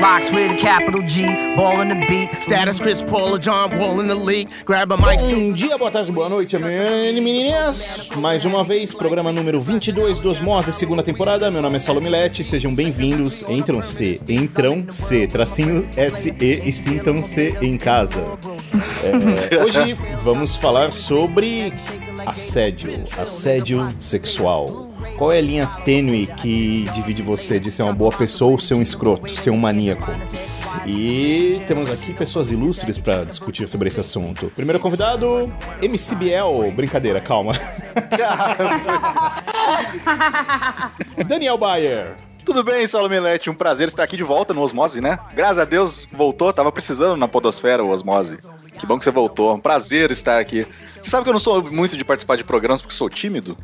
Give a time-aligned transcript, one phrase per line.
[0.00, 1.26] Box with a capital G,
[1.56, 2.32] ball in the beat.
[2.42, 4.48] Status Chris Paul or John Wall in the league.
[4.64, 8.08] Grab a mic Bom dia, boa tarde, boa noite, meninas menininhas.
[8.16, 11.50] Mais uma vez, programa número 22 do Osmose, segunda temporada.
[11.50, 13.42] Meu nome é Saulo Milete, sejam bem-vindos.
[13.48, 18.38] Entram-se, entram-se, tracinho S-E e sintam-se em casa.
[19.50, 19.92] É, hoje
[20.22, 21.72] vamos falar sobre
[22.26, 24.87] assédio, assédio sexual.
[25.16, 28.74] Qual é a linha tênue que divide você de ser uma boa pessoa ou ser
[28.74, 30.10] um escroto, ser um maníaco?
[30.86, 34.50] E temos aqui pessoas ilustres para discutir sobre esse assunto.
[34.54, 36.72] Primeiro convidado, MC Biel.
[36.74, 37.52] Brincadeira, calma.
[41.26, 42.14] Daniel Bayer.
[42.44, 43.50] Tudo bem, Saulo Milete?
[43.50, 45.18] Um prazer estar aqui de volta no Osmose, né?
[45.34, 48.38] Graças a Deus voltou, tava precisando na Podosfera o Osmose.
[48.78, 50.64] Que bom que você voltou, um prazer estar aqui.
[50.64, 53.54] Você sabe que eu não sou muito de participar de programas porque sou tímido?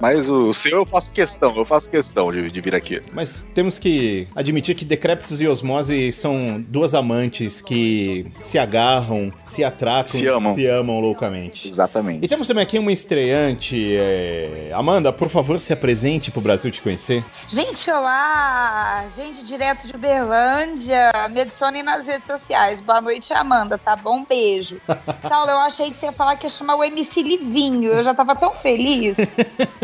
[0.00, 3.00] Mas o seu eu faço questão, eu faço questão de, de vir aqui.
[3.12, 9.62] Mas temos que admitir que Decrépitos e Osmose são duas amantes que se agarram, se
[9.64, 10.54] atracam, Se amam.
[10.54, 11.66] se amam loucamente.
[11.68, 12.24] Exatamente.
[12.24, 13.96] E temos também aqui uma estreante.
[13.96, 17.24] é, Amanda, por favor, se apresente pro Brasil te conhecer.
[17.46, 19.04] Gente, olá!
[19.14, 21.10] Gente, direto de Uberlândia.
[21.30, 22.80] Me adicionem nas redes sociais.
[22.80, 24.24] Boa noite, Amanda, tá bom?
[24.24, 24.80] Beijo.
[25.28, 27.90] Saulo, eu achei que você ia falar que ia chamar o MC Livinho.
[27.92, 29.16] Eu já tava tão feliz.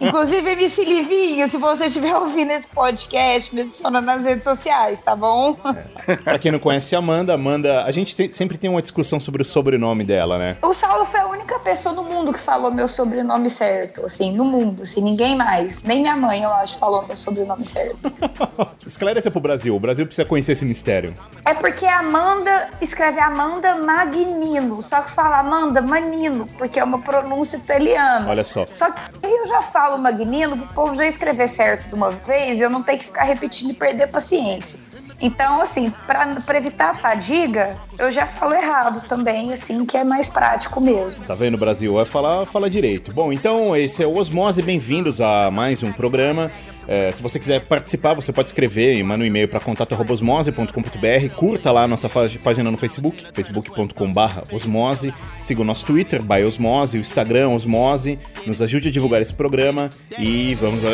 [0.00, 5.14] Inclusive, MC Livinho, se você estiver ouvindo esse podcast, me adiciona nas redes sociais, tá
[5.16, 5.56] bom?
[6.24, 9.42] Pra quem não conhece a Amanda, Amanda, a gente tem- sempre tem uma discussão sobre
[9.42, 10.56] o sobrenome dela, né?
[10.62, 14.44] O Saulo foi a única pessoa no mundo que falou meu sobrenome certo, assim, no
[14.44, 15.82] mundo, assim, ninguém mais.
[15.82, 18.12] Nem minha mãe, eu acho, falou meu sobrenome certo.
[18.86, 21.14] Esclareça pro Brasil, o Brasil precisa conhecer esse mistério.
[21.44, 27.56] É porque Amanda escreve Amanda Magnino, só que fala Amanda Manino, porque é uma pronúncia
[27.56, 28.28] italiana.
[28.28, 28.66] Olha só.
[28.72, 32.70] Só que eu já falo Magnino, pro povo já escrever certo de uma vez, eu
[32.70, 34.78] não tenho que ficar repetindo e perder paciência.
[35.22, 40.28] Então, assim, pra evitar a fadiga, eu já falo errado também, assim, que é mais
[40.28, 41.24] prático mesmo.
[41.24, 41.94] Tá vendo, Brasil?
[41.94, 43.12] Vai falar, fala direito.
[43.12, 46.50] Bom, então esse é o Osmose, bem-vindos a mais um programa.
[46.88, 51.34] É, se você quiser participar, você pode escrever e manda um e-mail para contato.osmose.com.br.
[51.36, 55.14] Curta lá a nossa página no Facebook, facebook.com.br osmose.
[55.38, 58.18] Siga o nosso Twitter, by Osmose, o Instagram, Osmose.
[58.44, 59.88] Nos ajude a divulgar esse programa
[60.18, 60.90] e vamos lá,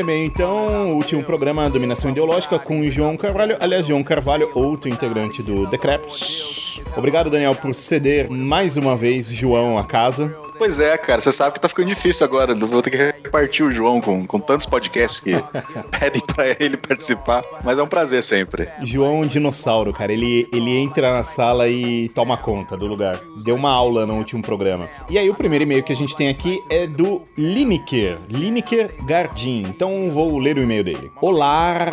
[0.00, 3.56] e-mail, então, último programa Dominação Ideológica com o João Carvalho.
[3.60, 6.82] Aliás, João Carvalho, outro integrante do Decrept.
[6.96, 10.34] Obrigado, Daniel, por ceder mais uma vez João a casa.
[10.60, 12.54] Pois é, cara, você sabe que tá ficando difícil agora.
[12.54, 15.32] Vou ter que repartir o João com, com tantos podcasts que
[15.98, 17.42] pedem pra ele participar.
[17.64, 18.68] Mas é um prazer sempre.
[18.82, 20.12] João é um dinossauro, cara.
[20.12, 23.18] Ele, ele entra na sala e toma conta do lugar.
[23.42, 24.86] Deu uma aula no último programa.
[25.08, 28.18] E aí, o primeiro e-mail que a gente tem aqui é do Lineker.
[28.28, 29.62] Lineker Gardim.
[29.62, 31.10] Então, vou ler o e-mail dele.
[31.22, 31.86] Olá.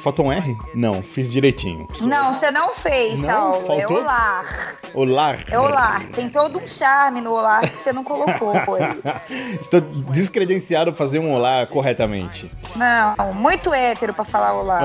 [0.00, 0.54] Faltou um R?
[0.74, 1.88] Não, fiz direitinho.
[2.02, 3.54] Não, você não fez, Não?
[3.54, 3.66] Saulo.
[3.66, 3.96] Faltou?
[3.96, 4.44] É Olá.
[4.92, 5.36] Olá.
[5.50, 6.02] É Olá.
[6.14, 8.52] Tem todo um charme no Olá que você não colocou.
[9.60, 12.50] Estou descredenciado pra fazer um olá corretamente.
[12.76, 14.80] Não, muito hétero pra falar Olá.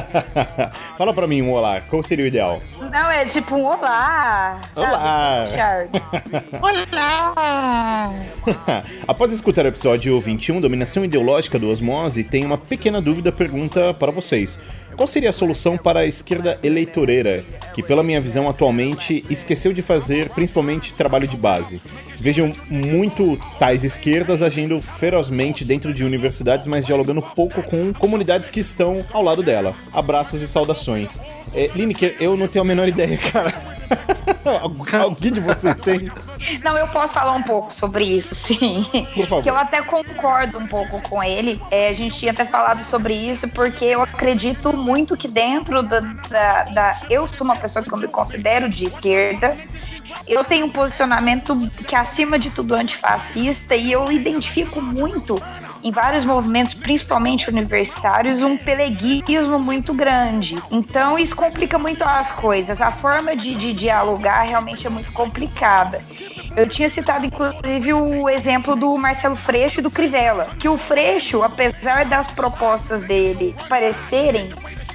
[0.96, 1.80] Fala pra mim um olá.
[1.80, 2.60] Qual seria o ideal?
[2.78, 4.60] Não, é tipo um Olá.
[4.74, 4.86] sabe?
[4.90, 5.46] Olá.
[5.48, 5.90] Charme.
[9.06, 14.10] Após escutar o episódio 21, Dominação Ideológica do Osmose, tem uma pequena dúvida pergunta para
[14.12, 14.58] vocês.
[14.96, 17.44] Qual seria a solução para a esquerda eleitoreira,
[17.74, 21.82] que, pela minha visão atualmente, esqueceu de fazer principalmente trabalho de base?
[22.18, 28.60] Vejo muito tais esquerdas agindo ferozmente dentro de universidades, mas dialogando pouco com comunidades que
[28.60, 29.74] estão ao lado dela.
[29.92, 31.20] Abraços e saudações.
[31.54, 33.54] É, Lineker, eu não tenho a menor ideia, cara.
[35.02, 36.10] Alguém de vocês tem?
[36.64, 38.84] Não, eu posso falar um pouco sobre isso, sim.
[39.14, 39.42] Por favor.
[39.42, 41.60] Que eu até concordo um pouco com ele.
[41.70, 46.00] É, a gente tinha até falado sobre isso, porque eu acredito muito que dentro da,
[46.00, 49.56] da, da- Eu sou uma pessoa que eu me considero de esquerda.
[50.26, 55.42] Eu tenho um posicionamento que é acima de tudo antifascista e eu identifico muito
[55.82, 60.56] em vários movimentos, principalmente universitários, um peleguismo muito grande.
[60.70, 62.80] Então isso complica muito as coisas.
[62.80, 66.02] A forma de, de dialogar realmente é muito complicada.
[66.56, 71.42] Eu tinha citado, inclusive, o exemplo do Marcelo Freixo e do Crivella, que o Freixo,
[71.42, 74.48] apesar das propostas dele parecerem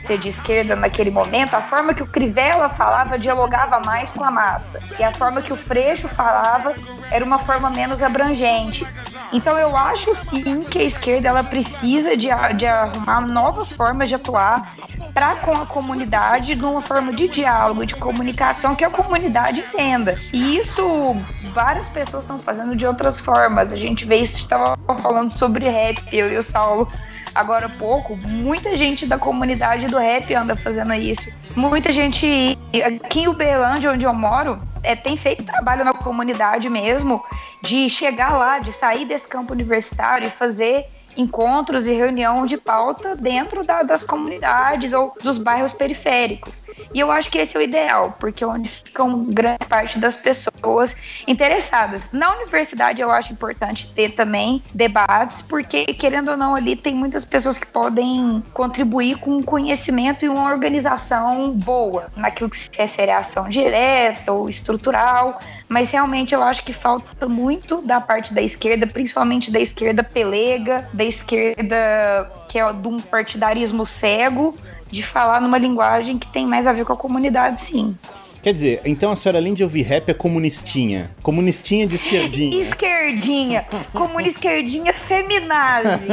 [0.06, 4.32] ser de esquerda naquele momento, a forma que o Crivella falava dialogava mais com a
[4.32, 4.80] massa.
[5.00, 6.74] E a forma que o Freixo falava
[7.10, 8.86] era uma forma menos abrangente.
[9.32, 12.28] Então eu acho sim que a esquerda ela precisa de,
[12.58, 14.76] de arrumar novas formas de atuar
[15.14, 20.18] para com a comunidade de uma forma de diálogo, de comunicação que a comunidade entenda.
[20.34, 21.16] E isso
[21.54, 23.72] várias pessoas estão fazendo de outras formas.
[23.74, 26.92] A gente vê isso, estava falando sobre rap, eu e o Saulo
[27.34, 31.32] agora há pouco, muita gente da comunidade do rap anda fazendo isso.
[31.56, 37.24] Muita gente aqui em Uberlândia, onde eu moro, é, tem feito trabalho na comunidade mesmo,
[37.62, 40.86] de chegar lá, de sair desse campo universitário e fazer
[41.16, 46.64] encontros e reunião de pauta dentro da, das comunidades ou dos bairros periféricos.
[46.94, 50.18] E eu acho que esse é o ideal, porque é onde ficam grande parte das
[50.18, 50.96] pessoas
[51.28, 52.12] interessadas.
[52.12, 57.26] Na universidade eu acho importante ter também debates, porque querendo ou não ali tem muitas
[57.26, 63.20] pessoas que podem contribuir com conhecimento e uma organização boa naquilo que se refere à
[63.20, 65.40] ação direta ou estrutural
[65.72, 70.86] mas realmente eu acho que falta muito da parte da esquerda, principalmente da esquerda pelega,
[70.92, 74.54] da esquerda que é de um partidarismo cego,
[74.92, 77.96] de falar numa linguagem que tem mais a ver com a comunidade, sim.
[78.42, 81.12] Quer dizer, então a senhora, além de ouvir rap, é comunistinha.
[81.22, 82.62] Comunistinha de esquerdinha.
[82.64, 83.66] esquerdinha.
[83.94, 86.08] Comunisquerdinha feminazi.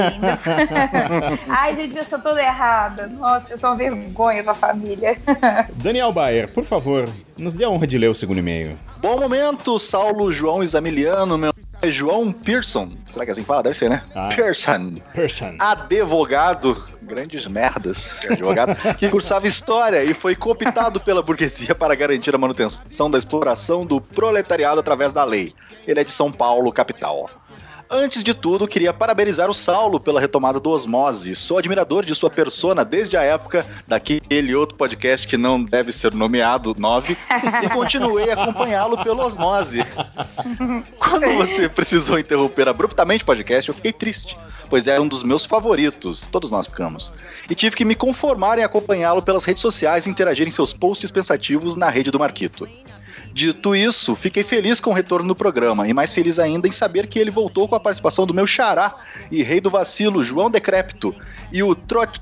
[1.48, 3.06] Ai, gente, eu sou toda errada.
[3.06, 5.16] Nossa, eu sou uma vergonha da família.
[5.76, 8.78] Daniel Bayer, por favor, nos dê a honra de ler o segundo e-mail.
[8.98, 12.90] Bom momento, Saulo João Isamiliano, meu é João Pearson.
[13.08, 13.62] Será que é assim que fala?
[13.62, 14.02] Deve ser, né?
[14.14, 14.28] Ah.
[14.34, 14.96] Pearson.
[15.14, 15.54] Person.
[15.60, 22.34] Advogado, grandes merdas, ser advogado, que cursava história e foi cooptado pela burguesia para garantir
[22.34, 25.54] a manutenção da exploração do proletariado através da lei.
[25.86, 27.28] Ele é de São Paulo, capital.
[27.90, 31.34] Antes de tudo, queria parabenizar o Saulo pela retomada do Osmose.
[31.34, 36.12] Sou admirador de sua persona desde a época daquele outro podcast que não deve ser
[36.12, 37.16] nomeado 9
[37.62, 39.80] e continuei a acompanhá-lo pelo Osmose.
[41.00, 44.36] Quando você precisou interromper abruptamente o podcast, eu fiquei triste,
[44.68, 47.10] pois era um dos meus favoritos, todos nós ficamos.
[47.48, 51.10] E tive que me conformar em acompanhá-lo pelas redes sociais e interagir em seus posts
[51.10, 52.68] pensativos na rede do Marquito.
[53.32, 57.06] Dito isso, fiquei feliz com o retorno no programa e mais feliz ainda em saber
[57.06, 58.94] que ele voltou com a participação do meu xará
[59.30, 61.14] e rei do vacilo, João Decrépito,
[61.52, 62.20] e o Trot...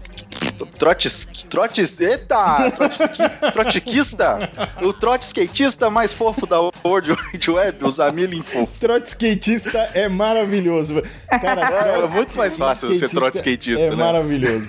[0.79, 1.27] Trotes...
[1.49, 2.01] Trotes...
[2.01, 2.71] Eita!
[2.71, 4.51] Trotski- Trotskista!
[4.83, 8.73] O trote skatista mais fofo da World Wide Web, o Zamilin Fofo.
[8.81, 11.03] Trotskatista é maravilhoso.
[11.29, 13.97] Cara, É muito mais fácil ser trotskatista, É né?
[13.97, 14.67] maravilhoso.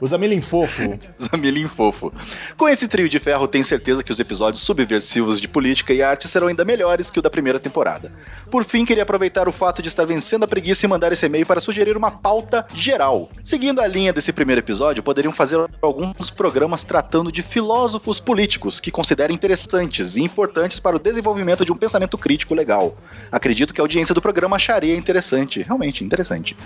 [0.00, 0.98] o Zamilin fofo.
[1.18, 2.12] Zamilim fofo.
[2.56, 6.26] Com esse trio de ferro, tenho certeza que os episódios subversivos de política e arte
[6.26, 8.10] serão ainda melhores que o da primeira temporada.
[8.50, 11.46] Por fim, queria aproveitar o fato de estar vencendo a preguiça e mandar esse e-mail
[11.46, 13.28] para sugerir uma pauta geral.
[13.42, 18.90] Seguindo a linha desse primeiro episódio, poderiam fazer alguns programas tratando de filósofos políticos que
[18.90, 22.96] considerem interessantes e importantes para o desenvolvimento de um pensamento crítico legal.
[23.30, 26.56] Acredito que a audiência do programa acharia interessante, realmente interessante.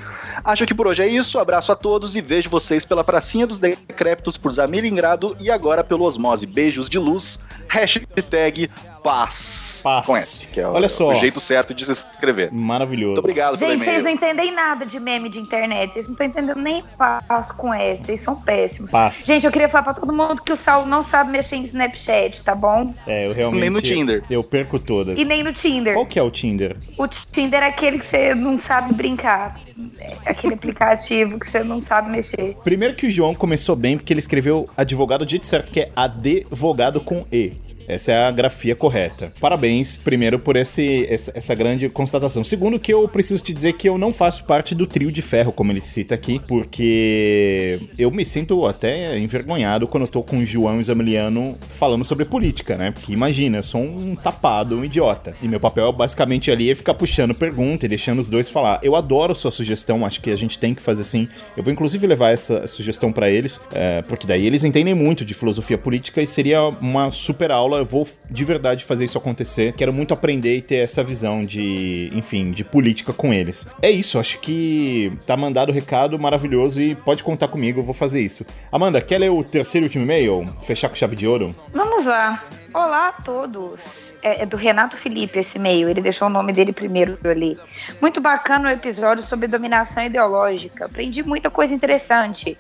[0.45, 3.59] Acho que por hoje é isso, abraço a todos e vejo vocês pela pracinha dos
[3.59, 6.47] decrépitos por Zamilingrado e agora pelo Osmose.
[6.47, 8.68] Beijos de luz, hashtag
[9.03, 9.81] paz.
[9.83, 10.07] Paz.
[10.07, 11.13] Com S, que é o, Olha só.
[11.13, 12.53] o jeito certo de se escrever.
[12.53, 13.13] Maravilhoso.
[13.13, 15.93] Muito obrigado pelo Gente, vocês não entendem nada de meme de internet.
[15.93, 18.05] Vocês não estão entendendo nem paz com S.
[18.05, 18.91] Vocês são péssimos.
[18.91, 19.23] Paz.
[19.25, 22.43] Gente, eu queria falar pra todo mundo que o Saulo não sabe mexer em Snapchat,
[22.43, 22.93] tá bom?
[23.07, 23.61] É, eu realmente.
[23.61, 24.25] Nem no Tinder.
[24.29, 25.19] Eu perco todas.
[25.19, 25.95] E nem no Tinder.
[25.95, 26.77] Qual que é o Tinder?
[26.97, 29.61] O Tinder é aquele que você não sabe brincar.
[30.01, 32.57] É aquele aplicativo que você não sabe mexer.
[32.65, 35.91] Primeiro que o João começou bem porque ele escreveu advogado do jeito certo, que é
[35.95, 37.53] advogado com E.
[37.89, 39.33] Essa é a grafia correta.
[39.41, 42.45] Parabéns, primeiro, por esse, essa, essa grande constatação.
[42.45, 45.53] Segundo, que eu preciso te dizer que eu não faço parte do trio de ferro,
[45.53, 50.47] como ele cita aqui, porque eu me sinto até envergonhado quando eu tô com o
[50.47, 52.91] João Zamiliano falando sobre política, né?
[52.91, 55.35] Porque imagina, eu sou um tapado, um idiota.
[55.41, 58.81] E meu papel basicamente ali é ficar puxando pergunta e deixando os dois falar.
[58.83, 61.27] Eu adoro sua sugestão, acho que a gente tem que fazer assim.
[61.57, 65.33] Eu vou inclusive levar essa sugestão pra eles, é, porque daí eles entendem muito de
[65.33, 67.78] filosofia política e seria uma super aula.
[67.79, 69.73] Eu vou de verdade fazer isso acontecer.
[69.75, 73.67] Quero muito aprender e ter essa visão de, enfim, de política com eles.
[73.81, 77.95] É isso, acho que tá mandado o recado maravilhoso e pode contar comigo, eu vou
[77.95, 78.45] fazer isso.
[78.71, 80.49] Amanda, quer ler o terceiro último e-mail?
[80.63, 81.55] Fechar com chave de ouro?
[81.73, 82.45] Vamos lá.
[82.73, 84.15] Olá a todos.
[84.23, 85.89] É, é, do Renato Felipe esse e-mail.
[85.89, 87.59] Ele deixou o nome dele primeiro ali.
[88.01, 90.85] Muito bacana o episódio sobre dominação ideológica.
[90.85, 92.59] Aprendi muita coisa interessante.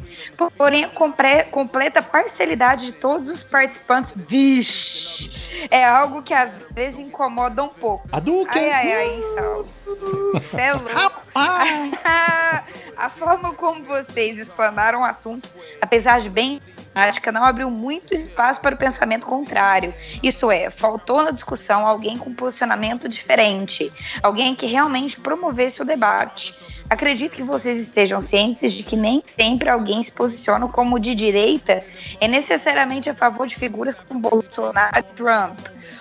[0.56, 4.14] Porém, a completa parcialidade de todos os participantes.
[4.16, 5.68] Vixe!
[5.70, 8.08] É algo que às vezes incomoda um pouco.
[8.10, 8.58] A Duque!
[8.58, 9.68] Ai, ai, ai, Saulo.
[10.42, 11.22] Cê é louco.
[12.96, 15.48] a forma como vocês explanaram o assunto,
[15.80, 16.60] apesar de bem
[16.92, 19.95] prática não abriu muito espaço para o pensamento contrário.
[20.23, 23.92] Isso é, faltou na discussão alguém com posicionamento diferente,
[24.23, 26.54] alguém que realmente promovesse o debate.
[26.90, 31.85] Acredito que vocês estejam cientes de que nem sempre alguém se posiciona como de direita
[32.18, 35.59] é necessariamente a favor de figuras como Bolsonaro e Trump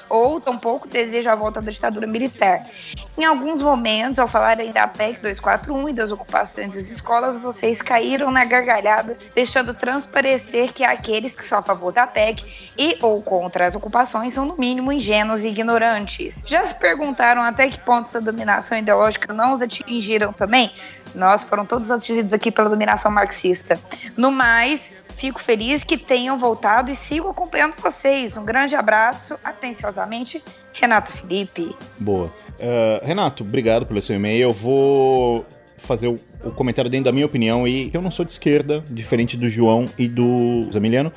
[0.09, 2.65] ou tampouco deseja a volta da ditadura militar.
[3.17, 8.31] Em alguns momentos, ao falarem da PEC 241 e das ocupações das escolas, vocês caíram
[8.31, 13.65] na gargalhada, deixando transparecer que aqueles que são a favor da PEC e ou contra
[13.65, 16.43] as ocupações são, no mínimo, ingênuos e ignorantes.
[16.45, 20.71] Já se perguntaram até que ponto essa dominação ideológica não os atingiram também?
[21.15, 23.79] Nós foram todos atingidos aqui pela dominação marxista.
[24.15, 24.81] No mais,
[25.17, 28.37] Fico feliz que tenham voltado e sigo acompanhando vocês.
[28.37, 30.43] Um grande abraço, atenciosamente,
[30.73, 31.75] Renato Felipe.
[31.97, 32.27] Boa.
[32.27, 34.43] Uh, Renato, obrigado pelo seu e-mail.
[34.43, 35.43] Eu vou
[35.75, 39.35] fazer o, o, comentário dentro da minha opinião e eu não sou de esquerda, diferente
[39.35, 41.11] do João e do Zamiliano.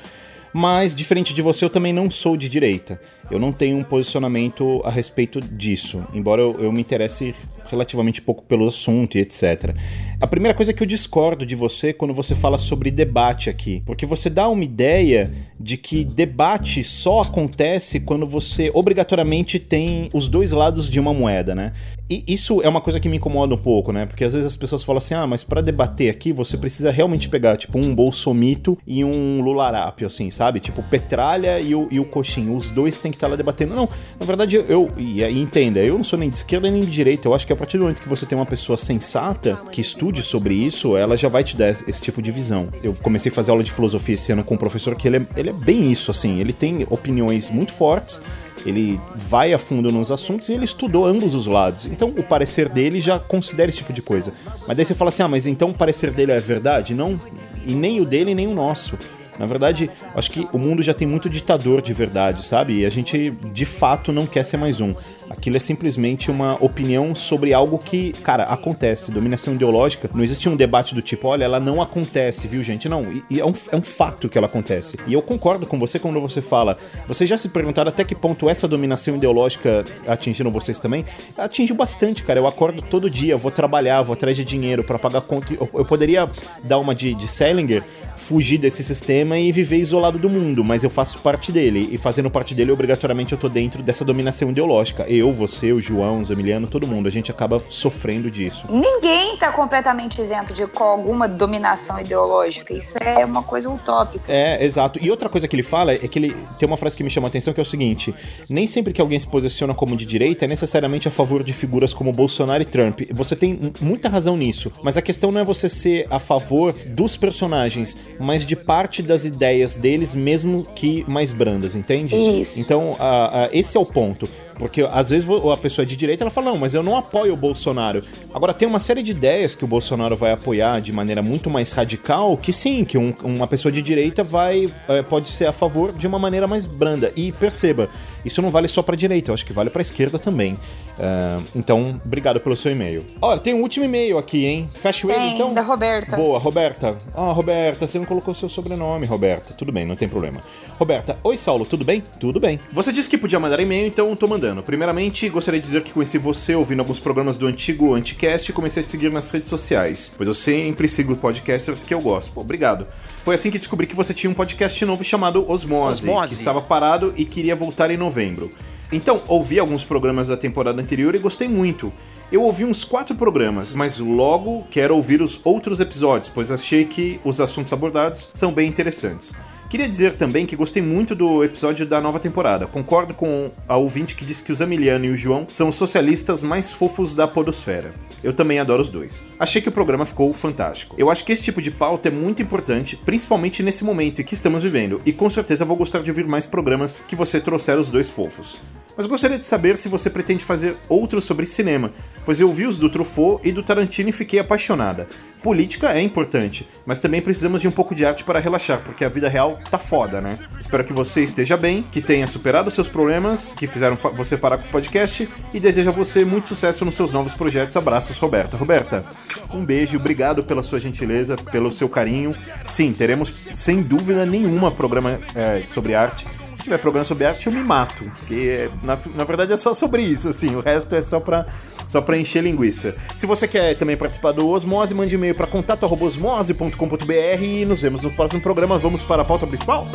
[0.52, 3.00] Mas, diferente de você, eu também não sou de direita.
[3.30, 7.34] Eu não tenho um posicionamento a respeito disso, embora eu, eu me interesse
[7.70, 9.74] relativamente pouco pelo assunto e etc.
[10.20, 13.80] A primeira coisa é que eu discordo de você quando você fala sobre debate aqui,
[13.86, 20.26] porque você dá uma ideia de que debate só acontece quando você obrigatoriamente tem os
[20.26, 21.72] dois lados de uma moeda, né?
[22.10, 24.04] E isso é uma coisa que me incomoda um pouco, né?
[24.04, 27.28] Porque às vezes as pessoas falam assim: "Ah, mas para debater aqui você precisa realmente
[27.28, 30.58] pegar tipo um bolsomito e um lularápio assim, sabe?
[30.58, 33.74] Tipo Petralha e o, e o Coxinho, os dois têm que estar lá debatendo".
[33.74, 33.88] Não,
[34.18, 37.28] na verdade eu e, e entenda, eu não sou nem de esquerda nem de direita,
[37.28, 40.22] eu acho que a partir do momento que você tem uma pessoa sensata que estude
[40.22, 42.68] sobre isso, ela já vai te dar esse tipo de visão.
[42.82, 45.26] Eu comecei a fazer aula de filosofia esse ano com um professor que ele é,
[45.36, 46.40] ele é bem isso, assim.
[46.40, 48.20] Ele tem opiniões muito fortes,
[48.66, 51.86] ele vai a fundo nos assuntos e ele estudou ambos os lados.
[51.86, 54.32] Então o parecer dele já considera esse tipo de coisa.
[54.66, 56.94] Mas daí você fala assim: ah, mas então o parecer dele é verdade?
[56.94, 57.18] Não,
[57.66, 58.98] e nem o dele nem o nosso.
[59.40, 62.80] Na verdade, acho que o mundo já tem muito ditador de verdade, sabe?
[62.80, 64.94] E a gente de fato não quer ser mais um.
[65.30, 69.10] Aquilo é simplesmente uma opinião sobre algo que, cara, acontece.
[69.10, 72.86] Dominação ideológica, não existe um debate do tipo, olha, ela não acontece, viu, gente?
[72.86, 74.98] Não, e, e é, um, é um fato que ela acontece.
[75.06, 76.76] E eu concordo com você quando você fala.
[77.08, 81.06] Vocês já se perguntaram até que ponto essa dominação ideológica atingiram vocês também?
[81.38, 82.38] Atingiu bastante, cara.
[82.38, 85.54] Eu acordo todo dia, vou trabalhar, vou atrás de dinheiro para pagar conta.
[85.54, 86.28] Eu, eu, poderia
[86.62, 87.84] dar uma de, de Salinger,
[88.30, 91.88] fugir desse sistema e viver isolado do mundo, mas eu faço parte dele.
[91.90, 95.04] E fazendo parte dele, obrigatoriamente eu tô dentro dessa dominação ideológica.
[95.08, 97.08] Eu, você, o João, o Zamiliano, todo mundo.
[97.08, 98.66] A gente acaba sofrendo disso.
[98.70, 102.72] Ninguém tá completamente isento de alguma dominação ideológica.
[102.72, 104.32] Isso é uma coisa utópica.
[104.32, 105.00] É, exato.
[105.02, 107.26] E outra coisa que ele fala é que ele tem uma frase que me chama
[107.26, 108.14] a atenção que é o seguinte:
[108.48, 111.92] nem sempre que alguém se posiciona como de direita é necessariamente a favor de figuras
[111.92, 113.00] como Bolsonaro e Trump.
[113.12, 117.16] Você tem muita razão nisso, mas a questão não é você ser a favor dos
[117.16, 122.14] personagens, mas de parte das ideias deles, mesmo que mais brandas, entende?
[122.14, 122.60] Isso.
[122.60, 124.28] Então, uh, uh, esse é o ponto.
[124.60, 127.32] Porque às vezes a pessoa é de direita ela fala, não, mas eu não apoio
[127.32, 128.02] o Bolsonaro.
[128.32, 131.72] Agora tem uma série de ideias que o Bolsonaro vai apoiar de maneira muito mais
[131.72, 135.92] radical, que sim, que um, uma pessoa de direita vai é, pode ser a favor
[135.92, 137.10] de uma maneira mais branda.
[137.16, 137.88] E perceba,
[138.22, 140.52] isso não vale só para direita, eu acho que vale para esquerda também.
[140.52, 143.02] Uh, então, obrigado pelo seu e-mail.
[143.22, 144.68] Olha, tem um último e-mail aqui, hein?
[144.74, 145.54] Fecha o ele então.
[145.54, 146.16] Da Roberta.
[146.16, 146.98] Boa, Roberta.
[147.14, 149.54] Ah, Roberta, você não colocou seu sobrenome, Roberta.
[149.54, 150.42] Tudo bem, não tem problema.
[150.78, 152.02] Roberta, oi Saulo, tudo bem?
[152.20, 152.60] Tudo bem.
[152.72, 154.49] Você disse que podia mandar e-mail, então tô mandando.
[154.62, 158.82] Primeiramente, gostaria de dizer que conheci você ouvindo alguns programas do antigo Anticast e comecei
[158.82, 162.32] a te seguir nas redes sociais, pois eu sempre sigo podcasters que eu gosto.
[162.32, 162.86] Pô, obrigado.
[163.24, 166.34] Foi assim que descobri que você tinha um podcast novo chamado Osmose, Osmose.
[166.34, 168.50] que estava parado e queria voltar em novembro.
[168.92, 171.92] Então, ouvi alguns programas da temporada anterior e gostei muito.
[172.32, 177.20] Eu ouvi uns quatro programas, mas logo quero ouvir os outros episódios, pois achei que
[177.24, 179.32] os assuntos abordados são bem interessantes.
[179.70, 182.66] Queria dizer também que gostei muito do episódio da nova temporada.
[182.66, 186.42] Concordo com a ouvinte que disse que o Zamiliano e o João são os socialistas
[186.42, 187.94] mais fofos da podosfera.
[188.20, 189.22] Eu também adoro os dois.
[189.38, 190.96] Achei que o programa ficou fantástico.
[190.98, 194.34] Eu acho que esse tipo de pauta é muito importante, principalmente nesse momento em que
[194.34, 197.92] estamos vivendo, e com certeza vou gostar de ouvir mais programas que você trouxer os
[197.92, 198.58] dois fofos.
[198.96, 201.92] Mas gostaria de saber se você pretende fazer outros sobre cinema,
[202.24, 205.06] pois eu vi os do Truffaut e do Tarantino e fiquei apaixonada.
[205.42, 209.08] Política é importante, mas também precisamos de um pouco de arte para relaxar, porque a
[209.08, 210.38] vida real tá foda, né?
[210.58, 214.68] Espero que você esteja bem, que tenha superado seus problemas que fizeram você parar com
[214.68, 217.76] o podcast e desejo a você muito sucesso nos seus novos projetos.
[217.76, 218.56] Abraços, Roberta.
[218.56, 219.04] Roberta,
[219.52, 222.34] um beijo, obrigado pela sua gentileza, pelo seu carinho.
[222.64, 226.26] Sim, teremos sem dúvida nenhuma programa é, sobre arte.
[226.60, 228.04] Se tiver programa sobre arte, eu me mato.
[228.18, 230.54] Porque, na, na verdade, é só sobre isso, assim.
[230.54, 231.46] O resto é só pra,
[231.90, 232.94] só pra encher linguiça.
[233.16, 238.12] Se você quer também participar do Osmose, mande e-mail pra contato.osmose.com.br e nos vemos no
[238.12, 238.78] próximo programa.
[238.78, 239.88] Vamos para a pauta principal?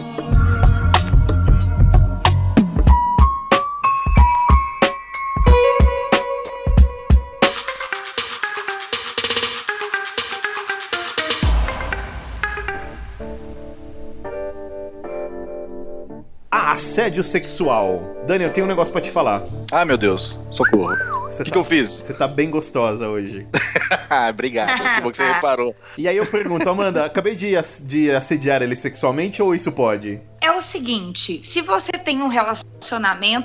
[16.96, 18.02] Assédio sexual.
[18.26, 19.44] Dani, eu tenho um negócio pra te falar.
[19.70, 20.96] Ah, meu Deus, socorro.
[21.26, 21.90] Você O que, tá- que eu fiz?
[21.92, 23.46] Você tá bem gostosa hoje.
[24.10, 25.76] Ah, Obrigado, que bom que você reparou.
[25.98, 30.22] E aí eu pergunto, Amanda, acabei de, ass- de assediar ele sexualmente ou isso pode?
[30.42, 32.75] É o seguinte, se você tem um relacionamento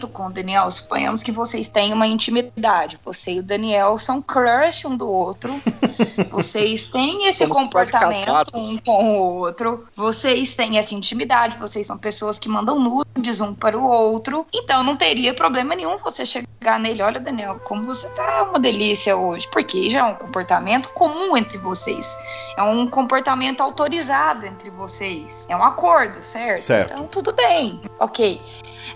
[0.08, 2.98] com o Daniel, suponhamos que vocês têm uma intimidade.
[3.04, 5.60] Você e o Daniel são crush um do outro.
[6.30, 9.86] Vocês têm esse Somos comportamento um com o outro.
[9.94, 11.56] Vocês têm essa intimidade.
[11.56, 14.46] Vocês são pessoas que mandam nudes um para o outro.
[14.52, 17.02] Então não teria problema nenhum você chegar nele.
[17.02, 19.48] Olha, Daniel, como você tá uma delícia hoje.
[19.50, 22.16] Porque já é um comportamento comum entre vocês.
[22.56, 25.46] É um comportamento autorizado entre vocês.
[25.48, 26.62] É um acordo, certo?
[26.62, 26.92] Certo.
[26.92, 27.80] Então tudo bem.
[27.98, 28.40] Ok.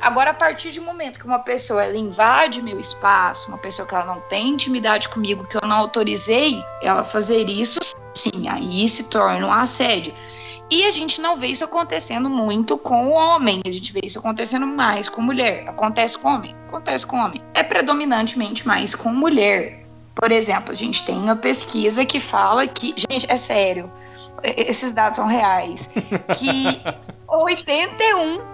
[0.04, 3.94] Agora, a partir do momento que uma pessoa ela invade meu espaço, uma pessoa que
[3.94, 7.80] ela não tem intimidade comigo, que eu não autorizei ela fazer isso,
[8.12, 10.12] sim, aí se torna um assédio.
[10.70, 14.18] E a gente não vê isso acontecendo muito com o homem, a gente vê isso
[14.18, 15.66] acontecendo mais com mulher.
[15.66, 16.54] Acontece com homem?
[16.68, 17.40] Acontece com homem.
[17.54, 19.87] É predominantemente mais com mulher.
[20.14, 22.94] Por exemplo, a gente tem uma pesquisa que fala que.
[23.11, 23.90] Gente, é sério,
[24.42, 25.88] esses dados são reais.
[26.38, 26.78] Que
[27.26, 28.53] 81%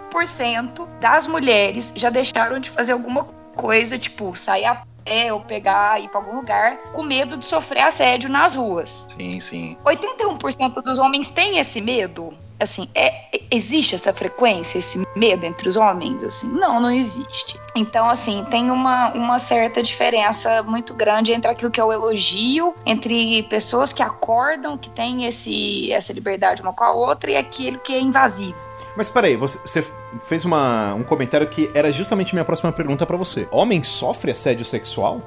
[1.01, 3.25] das mulheres já deixaram de fazer alguma
[3.57, 7.83] coisa, tipo, sair a pé ou pegar, ir pra algum lugar, com medo de sofrer
[7.83, 9.07] assédio nas ruas.
[9.17, 9.77] Sim, sim.
[9.85, 12.35] 81% dos homens têm esse medo?
[12.59, 16.23] Assim, é- existe essa frequência, esse medo entre os homens?
[16.23, 17.59] Assim, não, não existe.
[17.75, 22.75] Então, assim, tem uma, uma certa diferença muito grande entre aquilo que é o elogio,
[22.85, 27.79] entre pessoas que acordam, que têm esse, essa liberdade uma com a outra, e aquilo
[27.79, 28.59] que é invasivo.
[28.97, 29.85] Mas peraí, você, você
[30.27, 33.49] fez uma, um comentário que era justamente minha próxima pergunta pra você.
[33.51, 35.21] Homem sofre assédio sexual?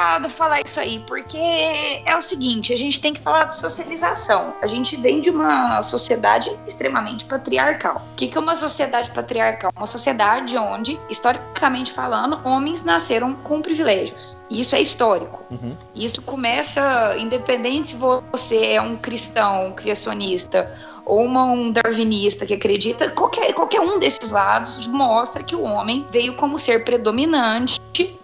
[0.00, 4.54] complicado falar isso aí, porque é o seguinte, a gente tem que falar de socialização.
[4.62, 8.02] A gente vem de uma sociedade extremamente patriarcal.
[8.12, 9.72] O que que é uma sociedade patriarcal?
[9.76, 14.38] Uma sociedade onde, historicamente falando, homens nasceram com privilégios.
[14.50, 15.42] E isso é histórico.
[15.50, 15.76] Uhum.
[15.94, 20.72] Isso começa, independente se você é um cristão, um criacionista
[21.04, 26.06] ou uma, um darwinista que acredita, qualquer, qualquer um desses lados mostra que o homem
[26.10, 27.80] veio como ser predominante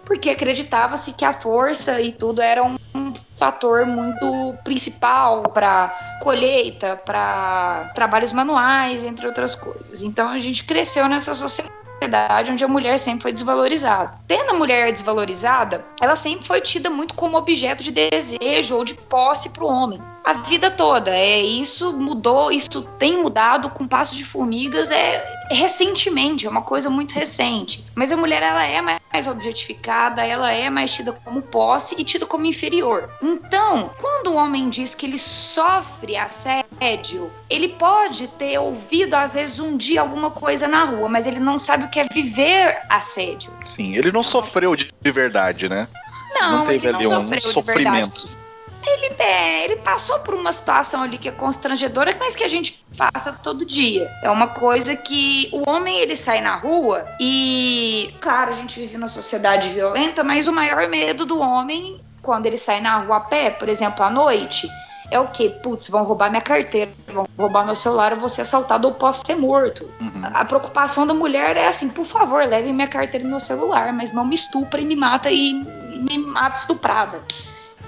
[0.07, 5.89] porque acreditava-se que a força e tudo era um, um fator muito principal para
[6.23, 10.01] colheita, para trabalhos manuais, entre outras coisas.
[10.03, 14.13] Então a gente cresceu nessa sociedade onde a mulher sempre foi desvalorizada.
[14.27, 18.93] Tendo a mulher desvalorizada, ela sempre foi tida muito como objeto de desejo ou de
[18.93, 20.01] posse para o homem.
[20.23, 21.11] A vida toda.
[21.11, 26.89] É isso mudou, isso tem mudado com passo de formigas é recentemente, é uma coisa
[26.89, 27.83] muito recente.
[27.95, 32.25] Mas a mulher ela é mais objetificada, ela é mais tida como posse e tida
[32.25, 33.09] como inferior.
[33.21, 39.59] Então, quando o homem diz que ele sofre assédio, ele pode ter ouvido às vezes
[39.59, 43.51] um dia alguma coisa na rua, mas ele não sabe o que é viver assédio.
[43.65, 45.87] Sim, ele não sofreu de de verdade, né?
[46.33, 47.83] Não, Não teve ele não ali um sofreu de sofrimento.
[48.21, 48.37] verdade.
[48.87, 52.85] Ele, é, ele passou por uma situação ali que é constrangedora, mas que a gente
[52.97, 54.09] passa todo dia.
[54.23, 58.97] É uma coisa que o homem ele sai na rua e, claro, a gente vive
[58.97, 63.19] numa sociedade violenta, mas o maior medo do homem quando ele sai na rua a
[63.21, 64.67] pé, por exemplo, à noite,
[65.09, 65.49] é o quê?
[65.49, 69.21] Putz, vão roubar minha carteira, vão roubar meu celular, eu vou ser assaltado ou posso
[69.25, 69.89] ser morto.
[70.01, 70.21] Uhum.
[70.33, 74.11] A preocupação da mulher é assim, por favor, leve minha carteira e meu celular, mas
[74.11, 77.21] não me estupra e me mata e me mata estuprada.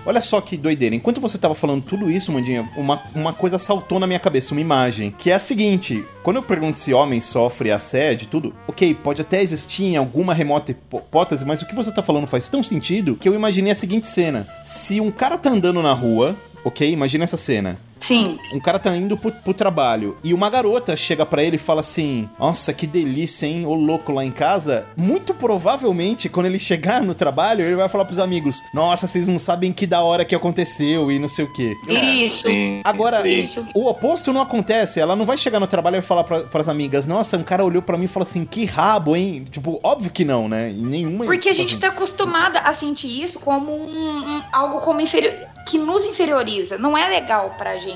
[0.06, 0.96] Olha só que doideira.
[0.96, 4.62] Enquanto você tava falando tudo isso, Mandinha, uma, uma coisa saltou na minha cabeça, uma
[4.62, 5.14] imagem.
[5.18, 9.22] Que é a seguinte: quando eu pergunto se homem sofre assédio e tudo, ok, pode
[9.22, 12.64] até existir em alguma remota hipó- hipótese, mas o que você tá falando faz tão
[12.64, 16.90] sentido que eu imaginei a seguinte cena: se um cara tá andando na rua, ok,
[16.90, 17.78] imagina essa cena.
[18.00, 18.40] Sim.
[18.54, 21.82] Um cara tá indo pro, pro trabalho e uma garota chega pra ele e fala
[21.82, 23.66] assim: Nossa, que delícia, hein?
[23.66, 24.86] O louco lá em casa.
[24.96, 29.38] Muito provavelmente, quando ele chegar no trabalho, ele vai falar pros amigos: Nossa, vocês não
[29.40, 31.76] sabem que da hora que aconteceu e não sei o quê.
[31.90, 32.48] Isso.
[32.48, 33.28] Sim, Agora.
[33.28, 33.68] Isso.
[33.76, 35.00] o oposto não acontece.
[35.00, 37.82] Ela não vai chegar no trabalho e falar pra, pras amigas: Nossa, um cara olhou
[37.82, 39.46] pra mim e falou assim: Que rabo, hein?
[39.50, 40.70] Tipo, óbvio que não, né?
[40.70, 41.26] Em nenhuma.
[41.26, 41.80] Porque a tipo gente assim.
[41.82, 45.34] tá acostumada a sentir isso como um, um- algo como inferior,
[45.68, 46.78] que nos inferioriza.
[46.78, 47.89] Não é legal pra gente.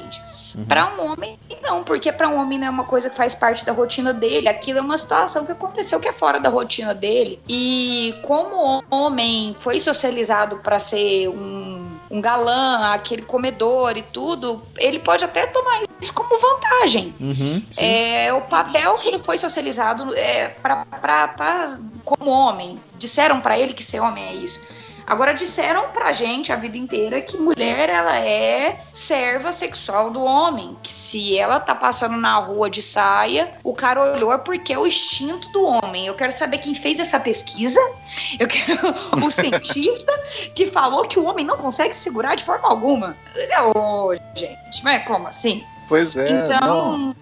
[0.68, 3.66] Pra um homem, não, porque pra um homem não é uma coisa que faz parte
[3.66, 4.48] da rotina dele.
[4.48, 7.40] Aquilo é uma situação que aconteceu que é fora da rotina dele.
[7.50, 14.62] E como o homem foi socializado pra ser um, um galã, aquele comedor e tudo,
[14.78, 17.16] ele pode até tomar isso como vantagem.
[17.20, 17.64] Uhum.
[17.78, 22.80] É o papel que ele foi socializado é, pra, pra, pra- como homem.
[23.00, 24.62] Disseram pra ele que ser homem é isso.
[25.06, 30.78] Agora disseram pra gente a vida inteira que mulher ela é serva sexual do homem,
[30.82, 34.78] que se ela tá passando na rua de saia, o cara olhou é porque é
[34.78, 36.08] o instinto do homem.
[36.08, 37.80] Eu quero saber quem fez essa pesquisa.
[38.40, 38.80] Eu quero
[39.26, 40.12] o cientista
[40.56, 43.18] que falou que o homem não consegue se segurar de forma alguma.
[43.76, 45.64] Ô, gente, mas como assim?
[45.88, 46.32] Pois é.
[46.32, 46.44] não.
[46.44, 47.16] Então,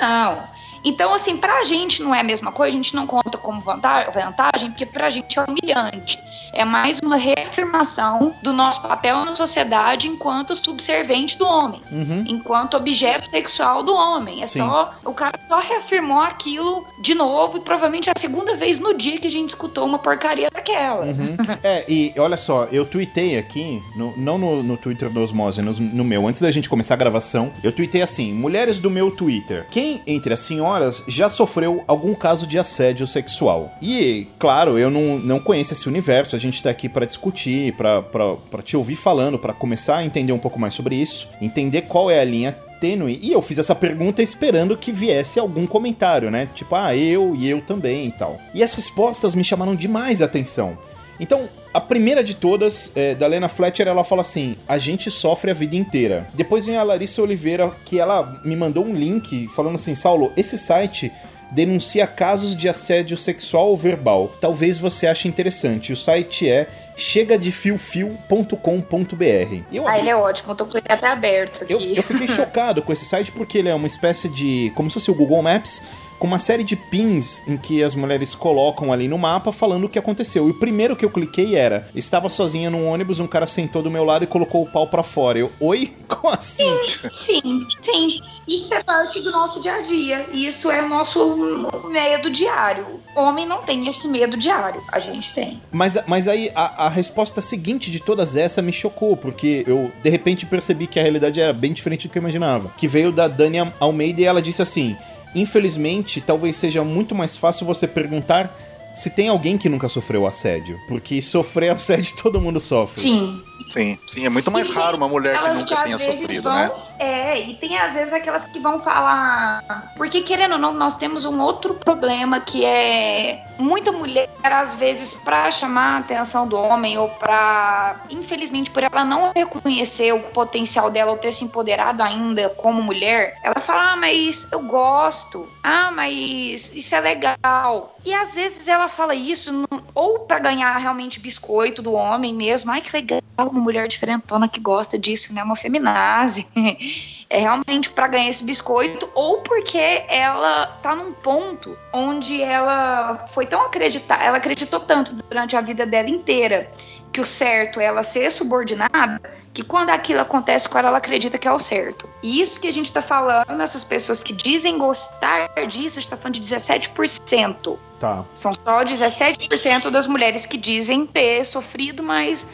[0.00, 0.57] não.
[0.84, 4.10] Então, assim, pra gente não é a mesma coisa, a gente não conta como vanta-
[4.12, 6.18] vantagem, porque pra gente é humilhante.
[6.54, 12.24] É mais uma reafirmação do nosso papel na sociedade enquanto subservente do homem, Uhum.
[12.26, 14.42] enquanto objeto sexual do homem.
[14.42, 14.58] É Sim.
[14.60, 14.92] só.
[15.04, 19.18] O cara só reafirmou aquilo de novo, e provavelmente é a segunda vez no dia
[19.18, 21.04] que a gente escutou uma porcaria daquela.
[21.06, 21.36] Uhum.
[21.62, 25.72] É, e olha só, eu tuitei aqui, no- não no, no Twitter do Osmose, no,
[25.72, 29.66] no meu, antes da gente começar a gravação, eu tuitei assim: mulheres do meu Twitter,
[29.70, 30.67] quem entre as senhoras
[31.06, 33.72] já sofreu algum caso de assédio sexual?
[33.80, 38.62] E, claro, eu não, não conheço esse universo, a gente tá aqui pra discutir, pra
[38.62, 42.20] te ouvir falando, pra começar a entender um pouco mais sobre isso, entender qual é
[42.20, 43.18] a linha tênue.
[43.22, 46.48] E eu fiz essa pergunta esperando que viesse algum comentário, né?
[46.54, 48.38] Tipo, ah, eu e eu também e tal.
[48.54, 50.78] E as respostas me chamaram demais a atenção.
[51.20, 55.50] Então, a primeira de todas, é, da Lena Fletcher, ela fala assim: a gente sofre
[55.50, 56.28] a vida inteira.
[56.34, 60.56] Depois vem a Larissa Oliveira, que ela me mandou um link falando assim: Saulo, esse
[60.56, 61.12] site
[61.50, 64.30] denuncia casos de assédio sexual ou verbal.
[64.40, 65.92] Talvez você ache interessante.
[65.92, 69.62] O site é chegadefilfil.com.br.
[69.72, 71.72] Eu Ah, ele é ótimo, eu tô com ele até aberto aqui.
[71.72, 74.72] eu, eu fiquei chocado com esse site porque ele é uma espécie de.
[74.74, 75.82] como se fosse o Google Maps,
[76.18, 79.88] com uma série de pins em que as mulheres colocam ali no mapa falando o
[79.88, 80.48] que aconteceu.
[80.48, 83.90] E o primeiro que eu cliquei era: estava sozinha num ônibus, um cara sentou do
[83.90, 85.38] meu lado e colocou o pau pra fora.
[85.38, 85.92] Eu, oi?
[86.08, 86.78] Como assim?
[87.10, 88.20] Sim, sim.
[88.46, 90.26] Isso é parte do nosso dia a dia.
[90.32, 92.86] Isso é o nosso medo diário.
[93.14, 94.82] Homem não tem esse medo diário.
[94.90, 95.60] A gente tem.
[95.70, 100.08] Mas, mas aí a, a resposta seguinte de todas essas me chocou, porque eu de
[100.08, 102.72] repente percebi que a realidade era bem diferente do que eu imaginava.
[102.76, 104.96] Que veio da Dani Almeida e ela disse assim:
[105.34, 108.54] Infelizmente, talvez seja muito mais fácil você perguntar
[108.94, 110.78] se tem alguém que nunca sofreu assédio.
[110.88, 113.00] Porque sofrer assédio todo mundo sofre.
[113.00, 113.42] Sim.
[113.68, 116.42] Sim, sim, é muito mais E raro uma mulher que nunca às tenha vezes sofrido,
[116.42, 116.54] vão.
[116.54, 116.72] né?
[116.98, 119.62] É, e tem às vezes aquelas que vão falar.
[119.96, 125.16] Porque, querendo ou não, nós temos um outro problema que é muita mulher, às vezes,
[125.16, 128.00] pra chamar a atenção do homem ou pra.
[128.10, 133.34] Infelizmente, por ela não reconhecer o potencial dela ou ter se empoderado ainda como mulher,
[133.42, 135.48] ela fala: Ah, mas eu gosto.
[135.62, 137.96] Ah, mas isso é legal.
[138.04, 139.62] E às vezes ela fala isso
[139.94, 142.70] ou pra ganhar realmente biscoito do homem mesmo.
[142.70, 145.42] Ai, que legal, uma mulher diferentona que gosta disso, né?
[145.42, 146.46] Uma feminazi.
[147.30, 153.44] É realmente pra ganhar esse biscoito, ou porque ela tá num ponto onde ela foi
[153.44, 156.70] tão acreditar, ela acreditou tanto durante a vida dela inteira
[157.12, 159.20] que o certo é ela ser subordinada,
[159.52, 162.08] que quando aquilo acontece com ela, ela acredita que é o certo.
[162.22, 166.10] E isso que a gente tá falando, essas pessoas que dizem gostar disso, a gente
[166.10, 167.76] tá falando de 17%.
[167.98, 168.24] Tá.
[168.34, 172.46] São só 17% das mulheres que dizem ter sofrido, mas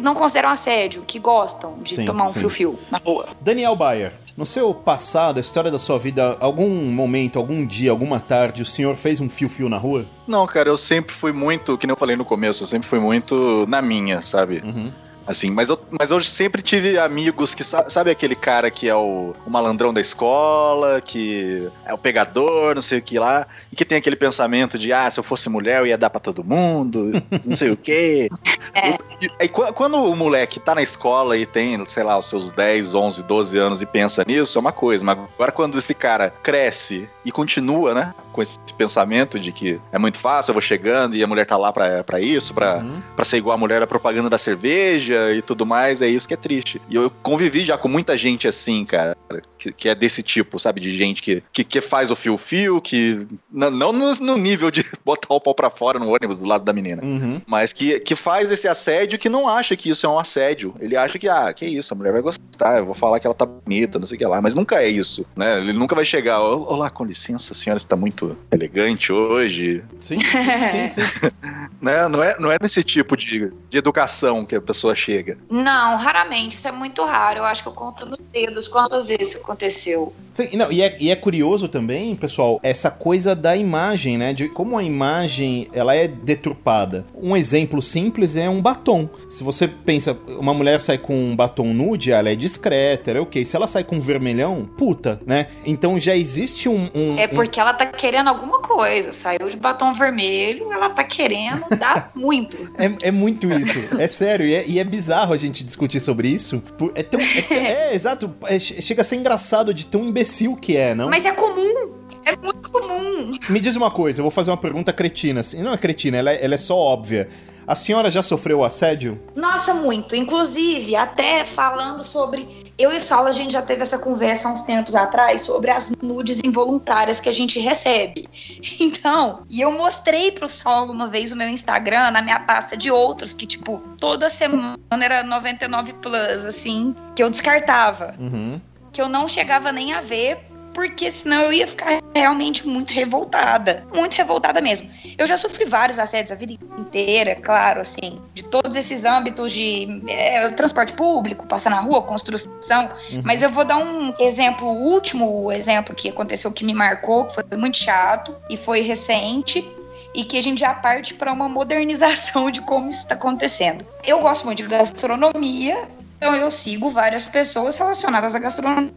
[0.00, 3.28] não consideram assédio, que gostam de Sim, tomar um fio-fio na rua.
[3.40, 8.18] Daniel Bayer, no seu passado, a história da sua vida, algum momento, algum dia, alguma
[8.18, 10.04] tarde, o senhor fez um fio-fio na rua?
[10.26, 12.98] Não, cara, eu sempre fui muito, que nem eu falei no começo, eu sempre fui
[12.98, 14.62] muito na minha, sabe?
[14.64, 14.90] Uhum.
[15.30, 18.94] Assim, mas eu, mas eu sempre tive amigos que, sa- sabe aquele cara que é
[18.94, 23.76] o, o malandrão da escola, que é o pegador, não sei o que lá, e
[23.76, 26.42] que tem aquele pensamento de, ah, se eu fosse mulher eu ia dar pra todo
[26.44, 27.12] mundo,
[27.44, 28.28] não sei o quê.
[28.72, 28.90] É.
[29.20, 32.94] E, aí, quando o moleque tá na escola e tem, sei lá, os seus 10,
[32.94, 35.04] 11, 12 anos e pensa nisso, é uma coisa.
[35.04, 38.14] Mas agora quando esse cara cresce e continua, né?
[38.32, 41.56] Com esse pensamento de que é muito fácil, eu vou chegando e a mulher tá
[41.56, 43.02] lá pra, pra isso, pra, Uhum.
[43.16, 46.34] pra ser igual a mulher da propaganda da cerveja e tudo mais, é isso que
[46.34, 46.80] é triste.
[46.88, 49.16] E eu convivi já com muita gente assim, cara,
[49.58, 50.80] que, que é desse tipo, sabe?
[50.80, 53.26] De gente que, que, que faz o fio-fio, que.
[53.50, 56.64] Não, não no, no nível de botar o pau pra fora no ônibus do lado
[56.64, 57.02] da menina.
[57.02, 57.40] Uhum.
[57.46, 60.74] Mas que, que faz esse assédio que não acha que isso é um assédio.
[60.80, 63.34] Ele acha que, ah, que isso, a mulher vai gostar, eu vou falar que ela
[63.34, 64.40] tá bonita, não sei o que lá.
[64.40, 65.58] Mas nunca é isso, né?
[65.58, 69.82] Ele nunca vai chegar, "Ô, olá, com licença, a senhora está muito elegante hoje.
[70.00, 71.02] Sim, sim, sim.
[71.02, 71.28] sim.
[71.80, 72.06] Né?
[72.08, 75.38] Não, é, não é nesse tipo de, de educação que a pessoa chega.
[75.50, 76.56] Não, raramente.
[76.56, 77.38] Isso é muito raro.
[77.38, 80.12] Eu acho que eu conto nos dedos quantas vezes isso aconteceu.
[80.32, 84.32] Sim, não, e, é, e é curioso também, pessoal, essa coisa da imagem, né?
[84.32, 87.04] De como a imagem ela é deturpada.
[87.14, 89.08] Um exemplo simples é um batom.
[89.28, 93.44] Se você pensa, uma mulher sai com um batom nude, ela é discreta, é ok.
[93.44, 95.48] Se ela sai com um vermelhão, puta, né?
[95.64, 96.90] Então já existe um.
[96.94, 99.12] um- É um- porque ela tá querendo alguma coisa.
[99.12, 102.56] Saiu de batom vermelho, ela tá querendo dar muito.
[102.78, 106.28] É, é muito isso, é sério, e é, e é bizarro a gente discutir sobre
[106.28, 106.62] isso.
[106.94, 107.20] é tão.
[107.20, 107.54] É,
[107.90, 111.08] é, exato, é, che- chega a ser engraçado de tão imbecil que é, não?
[111.08, 111.94] Mas é comum.
[112.24, 113.32] É muito comum.
[113.48, 115.40] Me diz uma coisa, eu vou fazer uma pergunta cretina.
[115.40, 117.28] assim, Não é cretina, ela é, ela é só óbvia.
[117.70, 119.22] A senhora já sofreu assédio?
[119.36, 120.16] Nossa, muito.
[120.16, 122.72] Inclusive, até falando sobre.
[122.76, 125.70] Eu e o Saulo, a gente já teve essa conversa há uns tempos atrás sobre
[125.70, 128.28] as nudes involuntárias que a gente recebe.
[128.80, 132.90] Então, e eu mostrei pro Saulo uma vez o meu Instagram na minha pasta de
[132.90, 138.14] outros, que, tipo, toda semana era 99 plus, assim, que eu descartava.
[138.18, 138.60] Uhum.
[138.92, 143.86] que eu não chegava nem a ver, porque senão eu ia ficar realmente muito revoltada.
[143.94, 144.88] Muito revoltada mesmo.
[145.18, 150.02] Eu já sofri vários assédios a vida inteira, claro, assim, de todos esses âmbitos de
[150.08, 152.90] é, transporte público, passar na rua, construção.
[153.24, 157.34] Mas eu vou dar um exemplo, o último exemplo que aconteceu que me marcou, que
[157.34, 159.68] foi muito chato e foi recente.
[160.12, 163.86] E que a gente já parte para uma modernização de como isso está acontecendo.
[164.04, 165.88] Eu gosto muito de gastronomia,
[166.20, 168.92] então eu sigo várias pessoas relacionadas à gastronomia.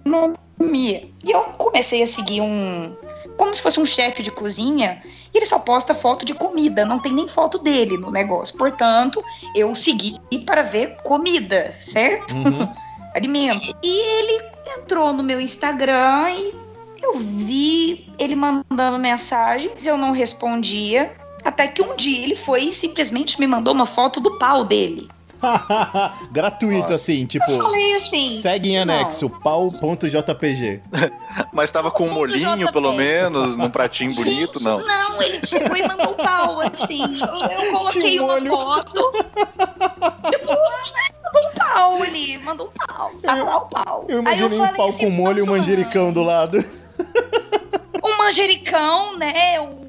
[1.23, 2.93] E eu comecei a seguir um.
[3.37, 5.01] Como se fosse um chefe de cozinha,
[5.33, 8.57] e ele só posta foto de comida, não tem nem foto dele no negócio.
[8.57, 9.23] Portanto,
[9.55, 12.35] eu segui para ver comida, certo?
[12.35, 12.67] Uhum.
[13.15, 13.73] Alimento.
[13.81, 14.43] E ele
[14.77, 16.53] entrou no meu Instagram e
[17.01, 21.15] eu vi ele mandando mensagens, eu não respondia.
[21.45, 25.09] Até que um dia ele foi e simplesmente me mandou uma foto do pau dele.
[26.31, 27.49] Gratuito, assim, tipo.
[27.49, 28.41] Eu falei assim.
[28.41, 30.81] Segue em anexo, pau.jpg.
[31.51, 34.79] Mas tava com um molinho, pelo menos, num pratinho bonito, não.
[34.79, 37.03] Não, ele chegou e mandou um pau, assim.
[37.23, 39.11] Eu, eu coloquei um uma foto.
[39.11, 43.11] Tipo, né, mandou um pau ali, mandou um pau.
[43.21, 44.05] Tá o pau.
[44.07, 46.63] Eu imaginei um pau assim, com molho e um manjericão do lado.
[48.03, 49.59] um manjericão, né?
[49.59, 49.82] Um,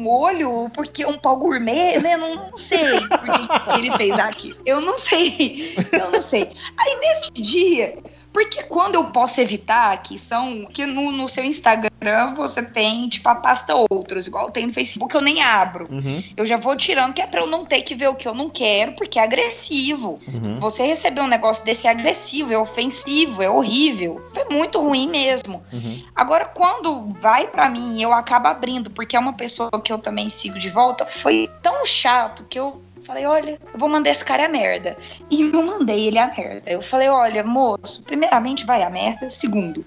[0.00, 2.16] um olho, porque um pau gourmet, né?
[2.16, 4.56] Não, não sei por que, ele fez aquilo.
[4.64, 5.76] Eu não sei.
[5.92, 6.50] Eu não sei.
[6.78, 7.98] Aí nesse dia.
[8.32, 10.66] Porque quando eu posso evitar, que são.
[10.66, 15.14] Que no, no seu Instagram você tem, tipo, a pasta outros, igual tem no Facebook,
[15.14, 15.88] eu nem abro.
[15.90, 18.28] Uhum, Eu já vou tirando, que é pra eu não ter que ver o que
[18.28, 20.18] eu não quero, porque é agressivo.
[20.28, 20.60] uhum.
[20.60, 24.24] Você receber um negócio desse é agressivo, é ofensivo, é horrível.
[24.36, 25.62] É muito ruim mesmo.
[25.72, 26.02] Uhum.
[26.14, 30.28] Agora, quando vai pra mim eu acabo abrindo, porque é uma pessoa que eu também
[30.28, 34.46] sigo de volta, foi tão chato que eu falei, olha, eu vou mandar esse cara
[34.46, 34.96] a merda.
[35.30, 36.70] E eu mandei ele a merda.
[36.70, 39.28] Eu falei, olha, moço, primeiramente vai a merda.
[39.28, 39.84] Segundo,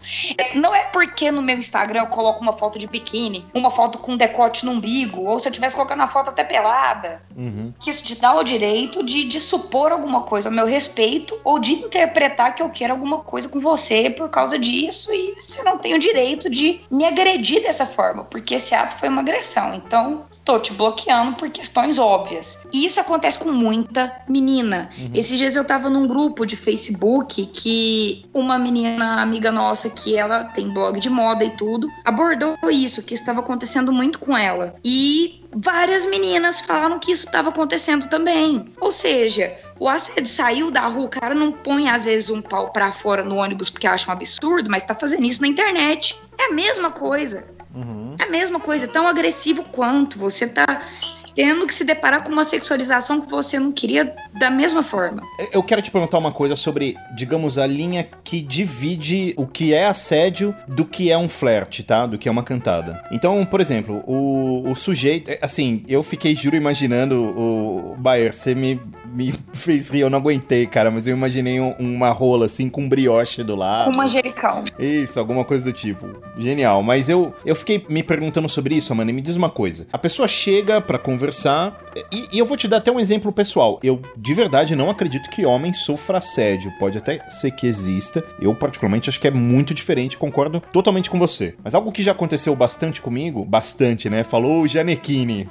[0.55, 4.17] não é porque no meu Instagram eu coloco uma foto de biquíni, uma foto com
[4.17, 7.73] decote no umbigo, ou se eu tivesse colocando uma foto até pelada, Uhum.
[7.79, 11.57] que isso te dá o direito de, de supor alguma coisa ao meu respeito ou
[11.57, 15.77] de interpretar que eu quero alguma coisa com você por causa disso e você não
[15.77, 19.73] tem o direito de me agredir dessa forma, porque esse ato foi uma agressão.
[19.73, 22.59] Então, estou te bloqueando por questões óbvias.
[22.71, 24.89] E isso acontece com muita menina.
[25.13, 30.45] Esses dias eu tava num grupo de Facebook que uma menina amiga nossa, que ela
[30.45, 34.75] tem blog de moda e tudo, abordou isso, que estava acontecendo muito com ela.
[34.83, 38.65] E várias meninas falaram que isso estava acontecendo também.
[38.81, 42.71] Ou seja, o assédio saiu da rua, o cara não põe às vezes um pau
[42.71, 46.19] pra fora no ônibus porque acha um absurdo, mas tá fazendo isso na internet.
[46.39, 47.45] É a mesma coisa.
[47.75, 48.15] Uhum.
[48.17, 50.17] É a mesma coisa, tão agressivo quanto.
[50.17, 50.81] Você tá
[51.35, 55.21] tendo que se deparar com uma sexualização que você não queria da mesma forma.
[55.51, 59.85] Eu quero te perguntar uma coisa sobre, digamos, a linha que divide o que é
[59.87, 62.05] assédio do que é um flerte, tá?
[62.05, 63.03] Do que é uma cantada.
[63.11, 65.29] Então, por exemplo, o, o sujeito.
[65.29, 67.95] é, Assim, eu fiquei, juro, imaginando o.
[67.97, 68.81] Bayer, você me,
[69.13, 72.87] me fez rir, eu não aguentei, cara, mas eu imaginei um- uma rola assim com
[72.87, 73.91] brioche do lado.
[73.91, 74.63] Com manjericão.
[74.79, 76.07] Isso, alguma coisa do tipo.
[76.37, 76.81] Genial.
[76.83, 79.87] Mas eu, eu fiquei me perguntando sobre isso, Amanda, e me diz uma coisa.
[79.91, 81.22] A pessoa chega pra conversar,
[82.11, 83.79] e, e eu vou te dar até um exemplo pessoal.
[83.83, 86.71] Eu, de verdade, não acredito que homem sofra assédio.
[86.79, 88.23] Pode até ser que exista.
[88.39, 91.55] Eu, particularmente, acho que é muito diferente, concordo totalmente com você.
[91.63, 94.23] Mas algo que já aconteceu bastante comigo, bastante, né?
[94.23, 95.47] Falou o Janequine,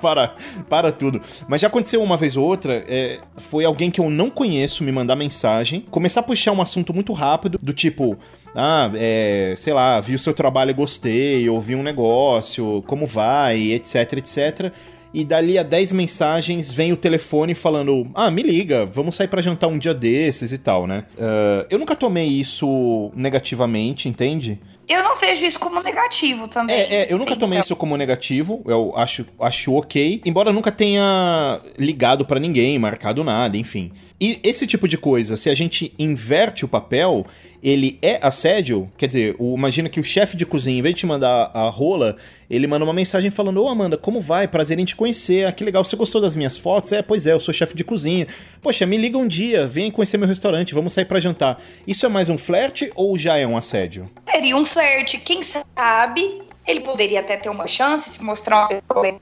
[0.00, 0.34] para,
[0.68, 1.20] para tudo.
[1.48, 4.92] Mas já aconteceu uma vez ou outra, é, foi alguém que eu não conheço me
[4.92, 8.16] mandar mensagem, começar a puxar um assunto muito rápido, do tipo,
[8.54, 13.72] ah, é, sei lá, vi o seu trabalho e gostei, ouvi um negócio, como vai,
[13.72, 14.72] etc, etc.
[15.16, 19.40] E dali a 10 mensagens vem o telefone falando: Ah, me liga, vamos sair pra
[19.40, 21.04] jantar um dia desses e tal, né?
[21.18, 24.60] Ah, eu nunca tomei isso negativamente, entende?
[24.86, 26.76] Eu não vejo isso como negativo também.
[26.76, 30.70] É, é, eu nunca tomei Então, isso como negativo, eu acho, acho ok, embora nunca
[30.70, 33.92] tenha ligado pra ninguém, marcado nada, enfim.
[34.20, 37.26] E esse tipo de coisa, se a gente inverte o papel,
[37.68, 38.88] ele é assédio?
[38.96, 41.68] Quer dizer, o- imagina que o chefe de cozinha, em vez de te mandar a
[41.68, 42.16] rola,
[42.48, 44.46] ele manda uma mensagem falando: Ô Amanda, como vai?
[44.46, 45.46] Prazer em te conhecer.
[45.46, 46.92] Ah, que legal, você gostou das minhas fotos?
[46.92, 48.28] É, pois é, eu sou chefe de cozinha.
[48.62, 51.60] Poxa, me liga um dia, vem conhecer meu restaurante, vamos sair pra jantar.
[51.86, 54.08] Isso é mais um flerte ou já é um assédio?
[54.30, 55.18] Seria um flerte.
[55.18, 59.18] Quem sabe, ele poderia até ter uma chance se mostrar uma pessoa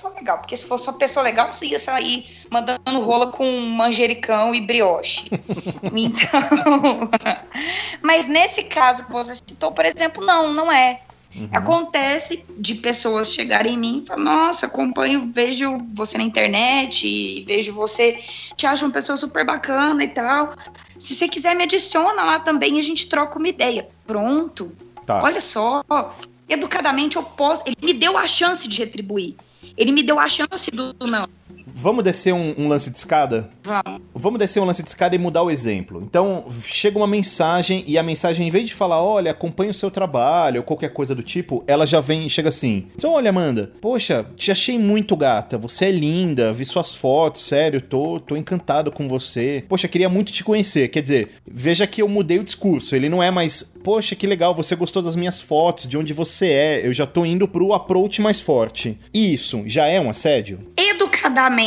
[0.00, 4.54] pessoa legal, porque se fosse uma pessoa legal, você ia sair mandando rola com manjericão
[4.54, 5.28] e brioche.
[5.94, 7.10] então.
[8.00, 11.02] Mas nesse caso que você citou, por exemplo, não, não é.
[11.52, 17.44] Acontece de pessoas chegarem em mim e falar, nossa, acompanho, vejo você na internet, e
[17.44, 18.18] vejo você,
[18.56, 20.54] te acho uma pessoa super bacana e tal.
[20.98, 23.86] Se você quiser, me adiciona lá também e a gente troca uma ideia.
[24.08, 24.72] Pronto.
[25.06, 25.22] Tá.
[25.22, 25.84] Olha só,
[26.48, 27.62] educadamente eu posso.
[27.64, 29.36] Ele me deu a chance de retribuir.
[29.80, 31.26] Ele me deu a chance do não.
[31.74, 33.48] Vamos descer um, um lance de escada?
[33.62, 34.00] Vamos.
[34.14, 36.02] Vamos descer um lance de escada e mudar o exemplo.
[36.02, 39.90] Então, chega uma mensagem e a mensagem, em vez de falar, olha, acompanha o seu
[39.90, 43.72] trabalho ou qualquer coisa do tipo, ela já vem e chega assim: "Então, Olha, Amanda,
[43.80, 48.90] poxa, te achei muito gata, você é linda, vi suas fotos, sério, tô, tô encantado
[48.90, 49.64] com você.
[49.68, 50.88] Poxa, queria muito te conhecer.
[50.88, 52.94] Quer dizer, veja que eu mudei o discurso.
[52.96, 56.46] Ele não é mais, poxa, que legal, você gostou das minhas fotos, de onde você
[56.46, 56.86] é.
[56.86, 58.98] Eu já tô indo pro approach mais forte.
[59.12, 60.60] Isso já é um assédio?
[60.76, 61.59] Educadamente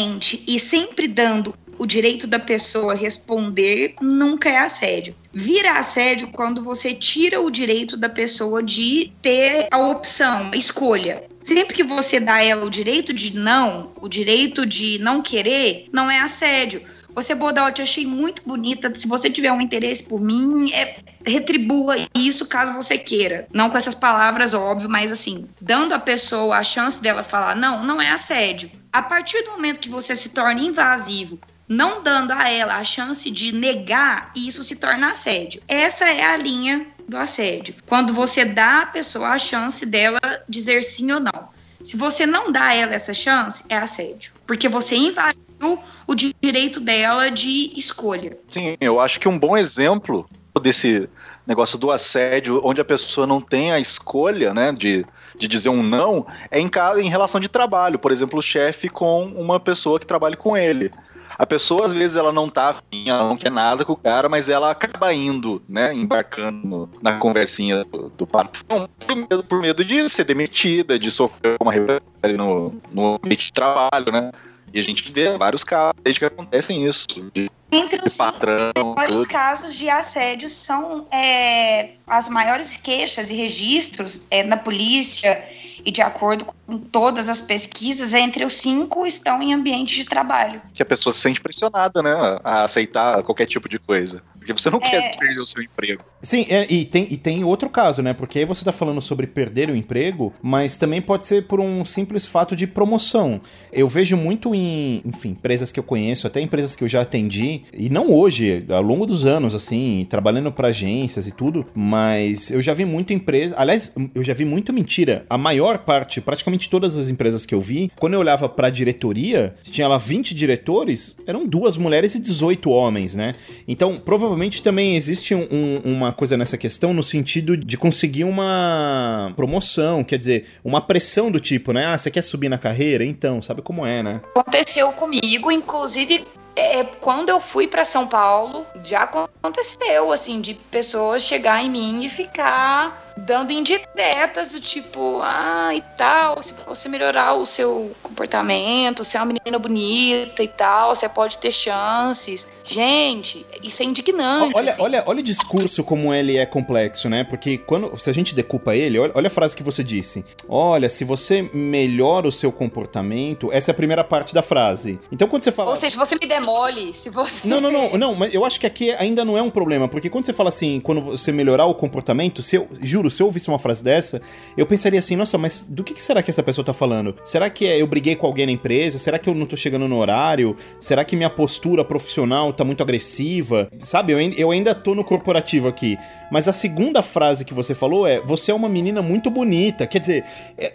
[0.47, 5.15] e sempre dando o direito da pessoa responder nunca é assédio.
[5.31, 11.23] Vira assédio quando você tira o direito da pessoa de ter a opção, a escolha.
[11.43, 16.09] Sempre que você dá ela o direito de não, o direito de não querer, não
[16.09, 16.81] é assédio.
[17.15, 18.93] Você dar, eu te achei muito bonita.
[18.95, 23.47] Se você tiver um interesse por mim, é, retribua isso caso você queira.
[23.53, 27.83] Não com essas palavras, óbvio, mas assim, dando à pessoa a chance dela falar, não,
[27.83, 28.71] não é assédio.
[28.91, 33.29] A partir do momento que você se torna invasivo, não dando a ela a chance
[33.29, 35.61] de negar, isso se torna assédio.
[35.67, 37.75] Essa é a linha do assédio.
[37.85, 41.49] Quando você dá à pessoa a chance dela dizer sim ou não.
[41.83, 44.33] Se você não dá a ela essa chance, é assédio.
[44.47, 48.37] Porque você invadiu o direito dela de escolha.
[48.49, 50.27] Sim, eu acho que um bom exemplo
[50.61, 51.09] desse
[51.45, 55.05] negócio do assédio, onde a pessoa não tem a escolha, né, de,
[55.37, 56.69] de dizer um não, é em,
[57.01, 57.99] em relação de trabalho.
[57.99, 60.91] Por exemplo, o chefe com uma pessoa que trabalha com ele.
[61.37, 64.29] A pessoa, às vezes, ela não tá afim, ela não quer nada com o cara,
[64.29, 69.83] mas ela acaba indo, né, embarcando na conversinha do, do patrão por medo, por medo
[69.83, 74.31] de ser demitida, de sofrer uma represália no, no ambiente de trabalho, né?
[74.73, 79.17] E a gente vê vários casos desde que acontecem isso, de Entre os patrão, maiores
[79.17, 79.27] tudo.
[79.27, 85.43] casos de assédio são é, as maiores queixas e registros é, na polícia
[85.85, 90.61] e de acordo com todas as pesquisas, entre os cinco estão em ambiente de trabalho.
[90.73, 94.21] que a pessoa se sente pressionada, né, a aceitar qualquer tipo de coisa.
[94.39, 94.89] Porque você não É.
[94.89, 96.03] quer perder o seu emprego.
[96.21, 98.13] Sim, é, e, tem, e tem outro caso, né?
[98.13, 101.85] Porque aí você tá falando sobre perder o emprego, mas também pode ser por um
[101.85, 103.39] simples fato de promoção.
[103.71, 107.61] Eu vejo muito em, enfim, empresas que eu conheço, até empresas que eu já atendi,
[107.73, 112.61] e não hoje, ao longo dos anos, assim, trabalhando para agências e tudo, mas eu
[112.61, 113.55] já vi muito empresa.
[113.57, 115.25] Aliás, eu já vi muito mentira.
[115.29, 118.69] A maior maior parte, praticamente todas as empresas que eu vi, quando eu olhava pra
[118.69, 123.33] diretoria, tinha lá 20 diretores, eram duas mulheres e 18 homens, né?
[123.67, 129.33] Então, provavelmente também existe um- um- uma coisa nessa questão no sentido de conseguir uma
[129.35, 131.85] promoção, quer dizer, uma pressão do tipo, né?
[131.87, 133.03] Ah, você quer subir na carreira?
[133.03, 134.21] Então, sabe como é, né?
[134.35, 136.23] Aconteceu comigo, inclusive
[136.55, 142.05] é, quando eu fui pra São Paulo, já aconteceu, assim, de pessoas chegar em mim
[142.05, 149.03] e ficar dando indiretas do tipo, ah, e tal, se você melhorar o seu comportamento,
[149.03, 152.61] você é uma menina bonita e tal, você pode ter chances.
[152.63, 154.53] Gente, isso é indignante.
[154.55, 154.81] Olha, assim.
[154.81, 157.23] olha, olha o discurso como ele é complexo, né?
[157.23, 160.25] Porque quando se a gente decupa ele, olha, olha a frase que você disse.
[160.47, 164.99] Olha, se você melhora o seu comportamento, essa é a primeira parte da frase.
[165.11, 167.47] Então quando você fala Ou seja, se você me demole, se você.
[167.47, 170.09] Não, não, não, não, mas eu acho que aqui ainda não é um problema, porque
[170.09, 173.47] quando você fala assim, quando você melhorar o comportamento, se eu, juro, se eu ouvisse
[173.47, 174.21] uma frase dessa,
[174.57, 177.15] eu pensaria assim, nossa, mas do que, que será que essa pessoa tá falando?
[177.23, 178.99] Será que é eu briguei com alguém na empresa?
[178.99, 180.55] Será que eu não tô chegando no horário?
[180.79, 183.69] Será que minha postura profissional tá muito agressiva?
[183.79, 185.97] Sabe, eu, eu ainda tô no corporativo aqui.
[186.33, 189.85] Mas a segunda frase que você falou é: você é uma menina muito bonita.
[189.85, 190.25] Quer dizer,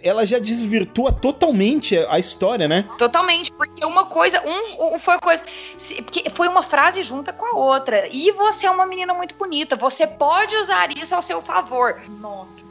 [0.01, 2.85] ela já desvirtua totalmente a história, né?
[2.97, 5.43] Totalmente, porque uma coisa, um, foi coisa,
[6.05, 8.07] porque foi uma frase junta com a outra.
[8.09, 11.99] E você é uma menina muito bonita, você pode usar isso ao seu favor.
[12.19, 12.65] Nossa,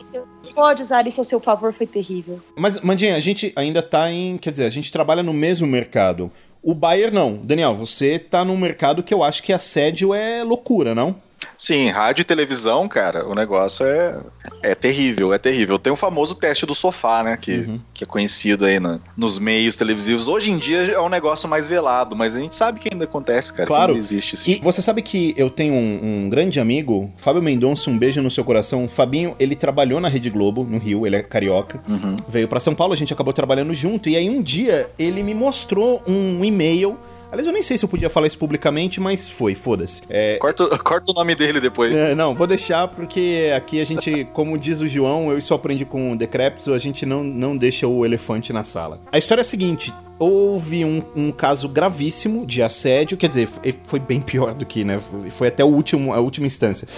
[0.55, 2.41] pode usar isso ao seu favor foi terrível.
[2.55, 4.37] Mas, Mandinha, a gente ainda tá em.
[4.37, 6.31] Quer dizer, a gente trabalha no mesmo mercado.
[6.63, 7.37] O Bayer não.
[7.37, 11.17] Daniel, você tá num mercado que eu acho que assédio é loucura, não?
[11.57, 14.16] Sim, rádio e televisão, cara, o negócio é,
[14.62, 15.78] é terrível, é terrível.
[15.78, 17.36] Tem o famoso teste do sofá, né?
[17.36, 17.80] Que, Uhum.
[17.93, 20.28] que é conhecido aí na- nos meios televisivos.
[20.28, 23.53] Hoje em dia é um negócio mais velado, mas a gente sabe que ainda acontece,
[23.53, 23.66] cara.
[23.66, 23.97] Claro.
[23.97, 24.51] existe.
[24.51, 28.30] E você sabe que eu tenho um, um grande amigo, Fábio Mendonça, um beijo no
[28.30, 28.84] seu coração.
[28.84, 31.80] O Fabinho, ele trabalhou na Rede Globo, no Rio, ele é carioca.
[31.89, 32.16] Uhum.
[32.28, 34.09] Veio pra São Paulo, a gente acabou trabalhando junto.
[34.09, 36.97] E aí um dia ele me mostrou um e-mail.
[37.31, 40.03] Aliás, eu nem sei se eu podia falar isso publicamente, mas foi, foda-se.
[40.09, 41.95] É, Corta, corta o nome dele depois.
[41.95, 45.85] É, não, vou deixar porque aqui a gente, como diz o João, eu só aprendi
[45.85, 49.01] com o Decrépito, a gente não, não deixa o elefante na sala.
[49.12, 49.93] A história é a seguinte.
[50.18, 54.83] Houve um, um caso gravíssimo de assédio, quer dizer, foi, foi bem pior do que,
[54.83, 54.99] né?
[54.99, 56.89] Foi, foi até o último, a última instância.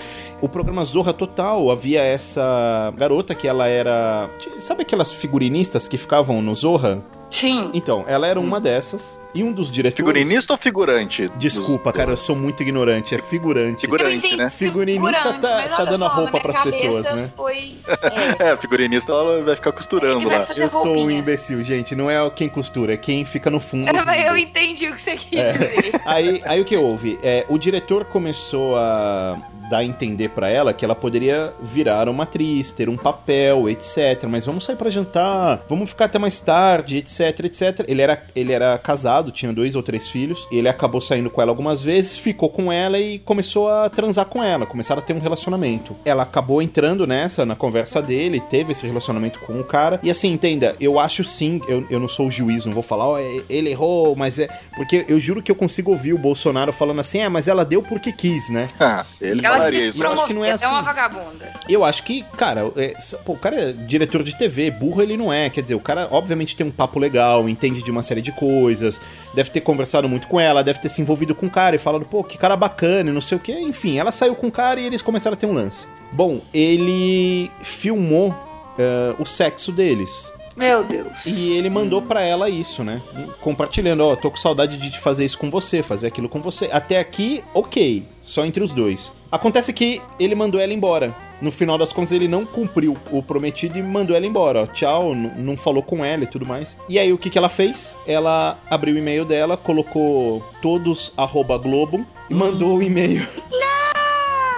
[0.41, 4.31] O programa Zorra Total havia essa garota que ela era.
[4.61, 7.03] Sabe aquelas figurinistas que ficavam no Zorra?
[7.31, 7.71] Sim.
[7.73, 9.19] Então, ela era uma dessas.
[9.33, 9.97] E um dos diretores.
[9.97, 11.31] Figurinista ou figurante?
[11.37, 13.15] Desculpa, Dos- cara, eu sou muito ignorante.
[13.15, 13.83] É figurante.
[13.83, 14.51] Figurante, né?
[14.51, 17.31] Figurinista figurante, tá- tá dando a só, roupa na minha pras pessoas, né?
[17.37, 17.77] Foi,
[18.41, 20.47] É, figurinista ela vai ficar costurando vai lá.
[20.57, 21.21] Eu sou um roupinhas.
[21.29, 21.95] imbecil, gente.
[21.95, 23.89] Não é quem costura, é quem fica no fundo.
[23.89, 24.49] é, mas eu rindo.
[24.49, 25.53] entendi o que você quis É.
[25.53, 26.01] dizer.
[26.05, 27.17] Aí, aí o que houve?
[27.23, 29.37] É, o diretor começou a
[29.71, 34.25] dar a entender pra ela que ela poderia virar uma atriz, ter um papel, etc.
[34.29, 37.85] Mas vamos sair pra jantar, vamos ficar até mais tarde, etc, etc.
[37.87, 40.47] Ele era, ele era casado, tinha dois ou três filhos.
[40.51, 44.43] Ele acabou saindo com ela algumas vezes, ficou com ela e começou a transar com
[44.43, 45.97] ela, começaram a ter um relacionamento.
[46.05, 50.01] Ela acabou entrando nessa, na conversa dele, teve esse relacionamento com o cara.
[50.03, 53.07] E assim, entenda, eu acho sim, eu, eu não sou o juiz, não vou falar,
[53.07, 54.49] ó, é- ele errou, mas é.
[54.77, 57.83] Porque eu juro que eu consigo ouvir o Bolsonaro falando assim, é, mas ela deu
[57.83, 58.69] porque quis, né?
[58.79, 60.03] Ah, ele Ela falaria isso.
[60.03, 60.87] Eu acho que não é promover, é uma assim.
[60.87, 61.53] vagabunda.
[61.69, 65.33] Eu acho que, cara, é, pô, o cara é diretor de TV, burro ele não
[65.33, 65.49] é.
[65.51, 69.01] Quer dizer, o cara obviamente tem um papo legal, entende de uma série de coisas,
[69.35, 72.05] deve ter conversado muito com ela, deve ter se envolvido com o cara e falado,
[72.05, 73.53] pô, que cara bacana e não sei o que.
[73.53, 75.87] Enfim, ela saiu com o cara e eles começaram a ter um lance.
[76.13, 78.35] Bom, ele filmou
[78.79, 80.31] eh, o sexo deles.
[80.57, 81.25] Meu Deus.
[81.27, 83.01] E ele mandou pra ela isso, né?
[83.41, 86.69] Compartilhando, ó, tô com saudade de fazer isso com você, fazer aquilo com você.
[86.73, 89.13] Até aqui, ok, só entre os dois.
[89.31, 91.15] Acontece que ele mandou ela embora.
[91.43, 94.67] No final das contas, ele não cumpriu o prometido e mandou ela embora, ó.
[94.67, 96.79] Tchau, não falou com ela e tudo mais.
[96.89, 97.99] E aí, o que, que ela fez?
[98.07, 103.27] Ela abriu o e-mail dela, colocou todos arroba Globo e mandou o e-mail.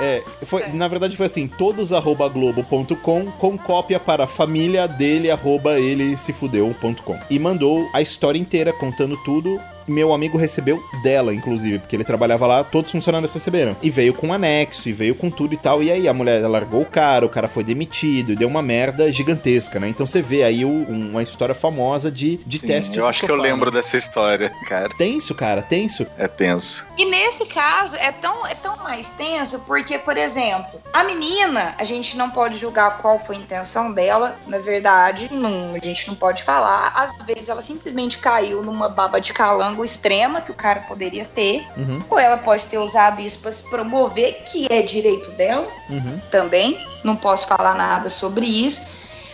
[0.00, 5.78] É, foi, na verdade foi assim, todos arroba globo.com com cópia para família dele arroba
[5.78, 7.18] ele se fudeu.com.
[7.30, 9.60] E mandou a história inteira contando tudo.
[9.86, 13.76] Meu amigo recebeu dela, inclusive, porque ele trabalhava lá, todos os funcionários receberam.
[13.82, 15.82] E veio com anexo, e veio com tudo e tal.
[15.82, 19.10] E aí a mulher largou o cara, o cara foi demitido, e deu uma merda
[19.12, 19.88] gigantesca, né?
[19.88, 22.98] Então você vê aí o- uma história famosa de, de Sim, teste.
[22.98, 23.76] eu acho que eu sofá, lembro né?
[23.78, 24.88] dessa história, cara.
[24.96, 26.06] Tenso, cara, tenso.
[26.18, 26.86] É tenso.
[26.96, 31.84] E nesse caso é tão, é tão mais tenso porque, por exemplo, a menina, a
[31.84, 36.14] gente não pode julgar qual foi a intenção dela, na verdade, não, a gente não
[36.14, 36.92] pode falar.
[36.94, 39.32] Às vezes ela simplesmente caiu numa baba de
[39.72, 43.50] calango extrema que o cara poderia ter, Uhum, ou ela pode ter usado isso para
[43.50, 46.20] se promover, que é direito dela uhum.
[46.30, 46.78] também.
[47.02, 48.82] Não posso falar nada sobre isso.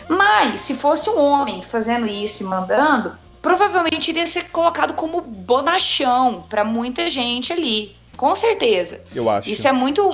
[0.09, 6.45] Mas, se fosse um homem fazendo isso e mandando, provavelmente iria ser colocado como bonachão
[6.49, 7.97] para muita gente ali.
[8.17, 9.01] Com certeza.
[9.15, 9.49] Eu acho.
[9.49, 10.11] Isso é muito,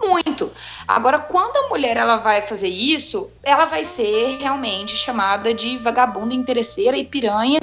[0.00, 0.50] muito.
[0.86, 6.34] Agora, quando a mulher ela vai fazer isso, ela vai ser realmente chamada de vagabunda
[6.34, 7.60] interesseira e piranha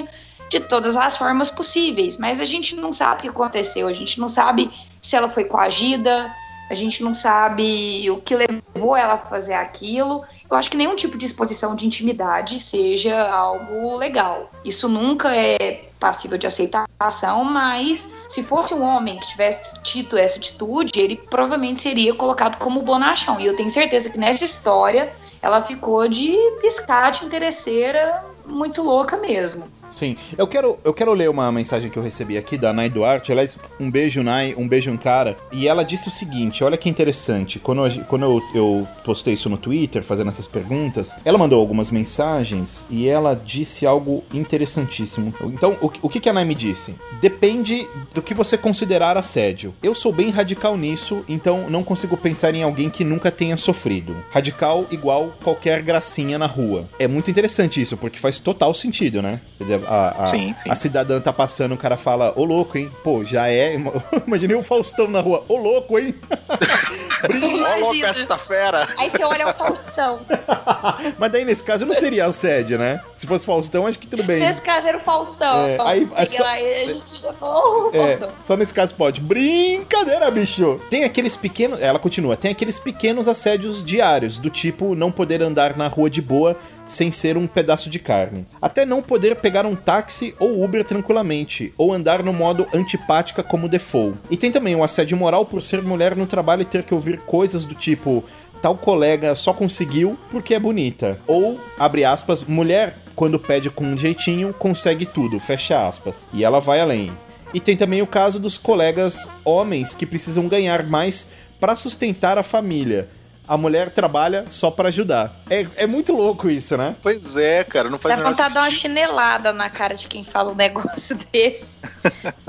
[0.48, 2.16] de todas as formas possíveis.
[2.16, 4.70] Mas a gente não sabe o que aconteceu, a gente não sabe
[5.00, 6.32] se ela foi coagida,
[6.68, 10.24] a gente não sabe o que levou ela a fazer aquilo.
[10.50, 14.50] Eu acho que nenhum tipo de exposição de intimidade seja algo legal.
[14.64, 20.38] Isso nunca é passível de aceitação, mas se fosse um homem que tivesse tido essa
[20.38, 23.40] atitude, ele provavelmente seria colocado como bonachão.
[23.40, 29.68] E eu tenho certeza que nessa história ela ficou de piscate interesseira muito louca mesmo.
[29.90, 33.32] Sim, eu quero, eu quero ler uma mensagem que eu recebi aqui da Nai Duarte.
[33.32, 35.36] Aliás, um beijo, Nai, um beijo, um cara.
[35.52, 37.58] E ela disse o seguinte: olha que interessante.
[37.58, 41.90] Quando, eu, quando eu, eu postei isso no Twitter, fazendo essas perguntas, ela mandou algumas
[41.90, 45.32] mensagens e ela disse algo interessantíssimo.
[45.44, 46.94] Então, o, o que, que a Nai me disse?
[47.20, 49.74] Depende do que você considerar assédio.
[49.82, 54.16] Eu sou bem radical nisso, então não consigo pensar em alguém que nunca tenha sofrido.
[54.30, 56.88] Radical igual qualquer gracinha na rua.
[56.98, 59.40] É muito interessante isso, porque faz total sentido, né?
[59.58, 60.70] Quer dizer, a, a, Sim, sim.
[60.70, 62.90] a cidadã tá passando, o cara fala, ô louco, hein?
[63.04, 63.74] Pô, já é.
[64.26, 66.14] Imaginei o Faustão na rua, ô louco, hein?
[67.26, 68.86] Ô, louco, esta fera!
[68.98, 70.20] Aí você olha o Faustão.
[71.18, 73.00] Mas daí nesse caso não seria assédio, né?
[73.16, 74.38] Se fosse Faustão, acho que tudo bem.
[74.40, 75.66] Nesse caso era o Faustão.
[75.66, 78.30] É, aí- Cheguei só- lá a gente já falou, oh, É, Faustão.
[78.42, 79.20] só nesse caso pode.
[79.22, 80.78] Brincadeira, bicho!
[80.90, 81.80] Tem aqueles pequenos.
[81.80, 82.36] Ela continua.
[82.36, 86.54] Tem aqueles pequenos assédios diários, do tipo não poder andar na rua de boa
[86.86, 88.46] sem ser um pedaço de carne.
[88.60, 93.68] Até não poder pegar um táxi ou Uber tranquilamente, ou andar no modo antipática como
[93.68, 94.18] default.
[94.30, 97.20] E tem também o assédio moral por ser mulher no trabalho e ter que ouvir
[97.20, 98.24] coisas do tipo.
[98.62, 101.20] Tal colega só conseguiu porque é bonita.
[101.26, 106.28] Ou, abre aspas, mulher, quando pede com um jeitinho, consegue tudo, fecha aspas.
[106.32, 107.12] E ela vai além.
[107.54, 111.28] E tem também o caso dos colegas homens que precisam ganhar mais
[111.58, 113.08] para sustentar a família.
[113.48, 115.32] A mulher trabalha só para ajudar.
[115.48, 116.96] É, é muito louco isso, né?
[117.02, 120.24] Pois é, cara, não faz Dá vontade de dar uma chinelada na cara de quem
[120.24, 121.78] fala um negócio desse.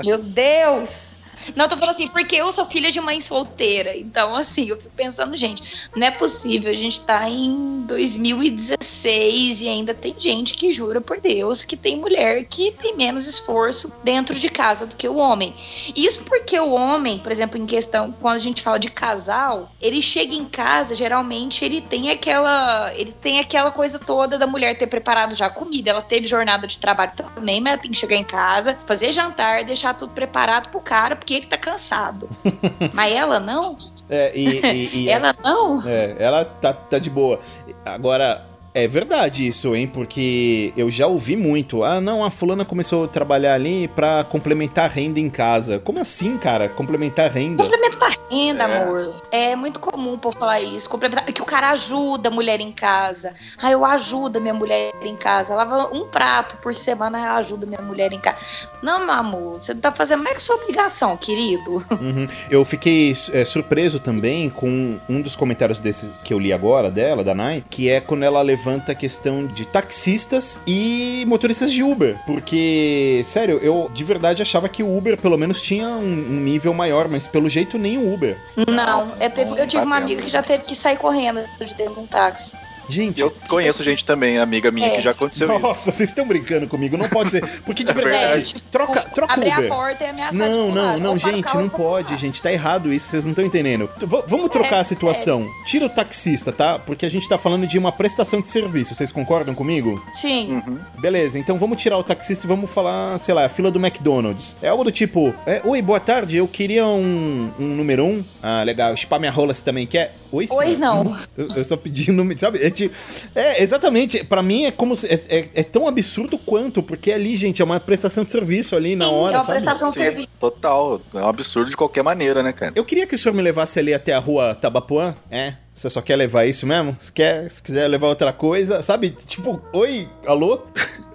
[0.04, 1.17] Meu Deus!
[1.54, 3.96] Não, tô falando assim, porque eu sou filha de mãe solteira.
[3.96, 6.70] Então, assim, eu fico pensando, gente, não é possível.
[6.70, 11.96] A gente tá em 2016 e ainda tem gente que jura por Deus que tem
[11.96, 15.54] mulher que tem menos esforço dentro de casa do que o homem.
[15.96, 20.00] Isso porque o homem, por exemplo, em questão, quando a gente fala de casal, ele
[20.02, 24.86] chega em casa, geralmente ele tem aquela, ele tem aquela coisa toda da mulher ter
[24.86, 25.90] preparado já a comida.
[25.90, 29.64] Ela teve jornada de trabalho também, mas ela tem que chegar em casa, fazer jantar,
[29.64, 32.26] deixar tudo preparado pro cara, porque ele tá cansado.
[32.94, 33.76] mas ela não?
[34.08, 35.86] É, e, e- e- Ela não?
[35.86, 37.38] É, ela tá, tá de boa.
[37.84, 39.86] Agora, é verdade isso, hein?
[39.86, 41.82] Porque eu já ouvi muito.
[41.84, 45.78] Ah, não, a fulana começou a trabalhar ali pra complementar a renda em casa.
[45.78, 46.68] Como assim, cara?
[46.68, 47.62] Complementar a renda?
[47.62, 48.82] Complementar renda, É.
[48.82, 49.14] amor.
[49.30, 50.88] É muito comum o povo falar isso.
[50.88, 51.24] Complementar...
[51.24, 53.32] Que o cara ajuda a mulher em casa.
[53.62, 55.54] Ah, eu ajudo a minha mulher em casa.
[55.54, 58.38] Lava um prato por semana, eu ajudo a minha mulher em casa.
[58.82, 61.84] Não, meu amor, você não tá fazendo mais que sua obrigação, querido.
[61.98, 62.28] Uhum.
[62.48, 67.24] Eu fiquei é, surpreso também com um dos comentários desse que eu li agora dela,
[67.24, 72.18] da Nai, que é quando ela levanta a questão de taxistas e motoristas de Uber.
[72.26, 76.74] Porque, sério, eu de verdade achava que o Uber pelo menos tinha um, um nível
[76.74, 78.36] maior, mas pelo jeito nem o Uber.
[78.68, 81.94] Não, eu, teve- eu tive uma amiga que já teve que sair correndo de dentro
[81.94, 82.56] de um táxi.
[82.88, 84.96] Gente, Eu conheço gente também, amiga minha, É.
[84.96, 85.58] que já aconteceu isso.
[85.58, 87.44] Nossa, vocês estão brincando comigo, não pode ser.
[87.64, 88.54] Porque de É verdade, verdade.
[88.70, 89.64] troca, troca Abrir Uber.
[89.64, 90.74] a porta e ameaçar Não, pular.
[90.74, 92.16] não, não, para o gente, não pode, pular.
[92.18, 93.88] gente, tá errado isso, vocês não estão entendendo.
[93.98, 95.46] V- vamos trocar É, a situação.
[95.66, 96.78] Tira o taxista, tá?
[96.78, 100.02] Porque a gente tá falando de uma prestação de serviço, vocês concordam comigo?
[100.14, 100.62] Sim.
[100.66, 100.78] Uhum.
[100.98, 104.56] Beleza, então vamos tirar o taxista e vamos falar, sei lá, a fila do McDonald's.
[104.62, 108.24] É algo do tipo, é, oi, boa tarde, eu queria um, um número um.
[108.42, 110.14] Ah, legal, chupar minha rola você também quer?
[110.30, 111.16] Oi, Oi, não.
[111.36, 112.58] Eu, eu só pedi o número, sabe?
[112.84, 112.94] É, tipo-
[113.34, 117.36] é, exatamente, pra mim é como se, é, é- é tão absurdo quanto, porque ali,
[117.36, 119.56] gente, é uma prestação de serviço ali na Sim, hora, é uma sabe?
[119.58, 120.28] prestação de serviço.
[120.40, 121.00] total.
[121.14, 122.72] É um absurdo de qualquer maneira, né, cara?
[122.74, 125.14] Eu queria que o senhor me levasse ali até a rua Tabapuã.
[125.30, 125.54] É?
[125.78, 126.96] Você só quer levar isso mesmo?
[126.98, 129.10] Se, quer, se quiser levar outra coisa, sabe?
[129.10, 130.62] Tipo, oi, alô?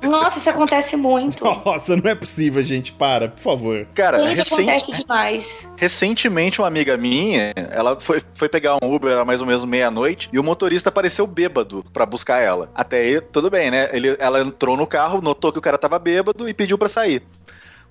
[0.02, 1.44] Nossa, isso acontece muito.
[1.66, 2.94] Nossa, não é possível, gente.
[2.94, 3.86] Para, por favor.
[3.94, 5.68] Cara, Isso acontece demais.
[5.76, 10.30] recentemente uma amiga minha, ela foi, foi pegar um Uber, era mais ou menos meia-noite,
[10.32, 12.72] e o motorista apareceu bêbado pra buscar ela.
[12.74, 13.90] Até aí, tudo bem, né?
[13.92, 17.22] Ele, ela entrou no carro, notou que o cara tava bêbado e pediu pra sair.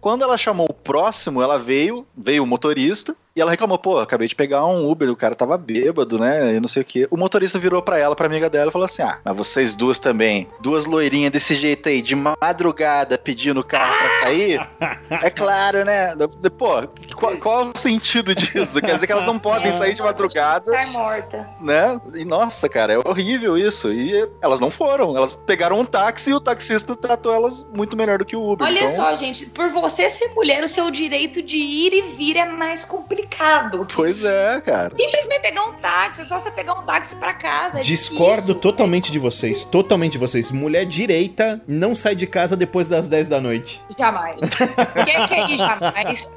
[0.01, 4.28] Quando ela chamou o próximo, ela veio, veio o motorista, E ela reclamou, pô, acabei
[4.28, 6.55] de pegar um Uber, o cara tava bêbado, né?
[6.55, 7.09] E não sei o quê.
[7.11, 9.99] O motorista virou pra ela, pra amiga dela, e falou assim: Ah, mas vocês duas
[9.99, 14.61] também, duas loirinhas desse jeito aí, de madrugada pedindo carro pra sair,
[15.11, 16.14] é claro, né?
[16.59, 18.80] Pô, qual, qual o sentido disso?
[18.83, 21.49] Quer dizer que elas não podem sair de madrugada, Tá morta.
[21.61, 21.99] né?
[22.14, 23.91] E nossa, cara, é horrível isso.
[23.93, 25.16] E elas não foram.
[25.16, 28.66] Elas pegaram um táxi e o taxista tratou elas muito melhor do que o Uber.
[28.66, 32.37] Olha então- só, gente, por você ser mulher, o seu direito de ir e vir
[32.37, 33.22] é mais complicado.
[33.95, 34.93] Pois é, cara.
[34.99, 37.81] Simplesmente pegar um táxi, é só você pegar um táxi pra casa.
[37.81, 38.55] é Discordo difícil.
[38.57, 39.64] totalmente de vocês.
[39.64, 40.51] Totalmente de vocês.
[40.51, 43.81] Mulher direita não sai de casa depois das 10 da noite.
[43.99, 44.39] Jamais.
[44.41, 45.57] que que é?
[45.57, 46.29] Jamais.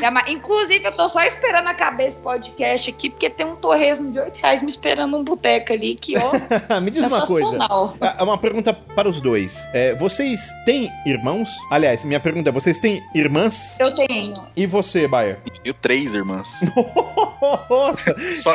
[0.00, 0.30] Jamais.
[0.32, 4.36] Inclusive, eu tô só esperando acabar esse podcast aqui, porque tem um torresmo de 8
[4.38, 6.32] reais me esperando num boteco ali, que ó,
[6.80, 7.58] Me diz uma coisa.
[8.00, 9.56] Ah, Uma pergunta para os dois.
[9.72, 11.50] É, vocês têm irmãos?
[11.70, 13.78] Aliás, minha pergunta é: vocês têm irmãs?
[13.78, 14.34] Eu tenho.
[14.56, 15.38] E você, Baia?
[15.64, 16.60] E três irmãs.
[17.70, 18.14] Nossa!
[18.34, 18.52] Só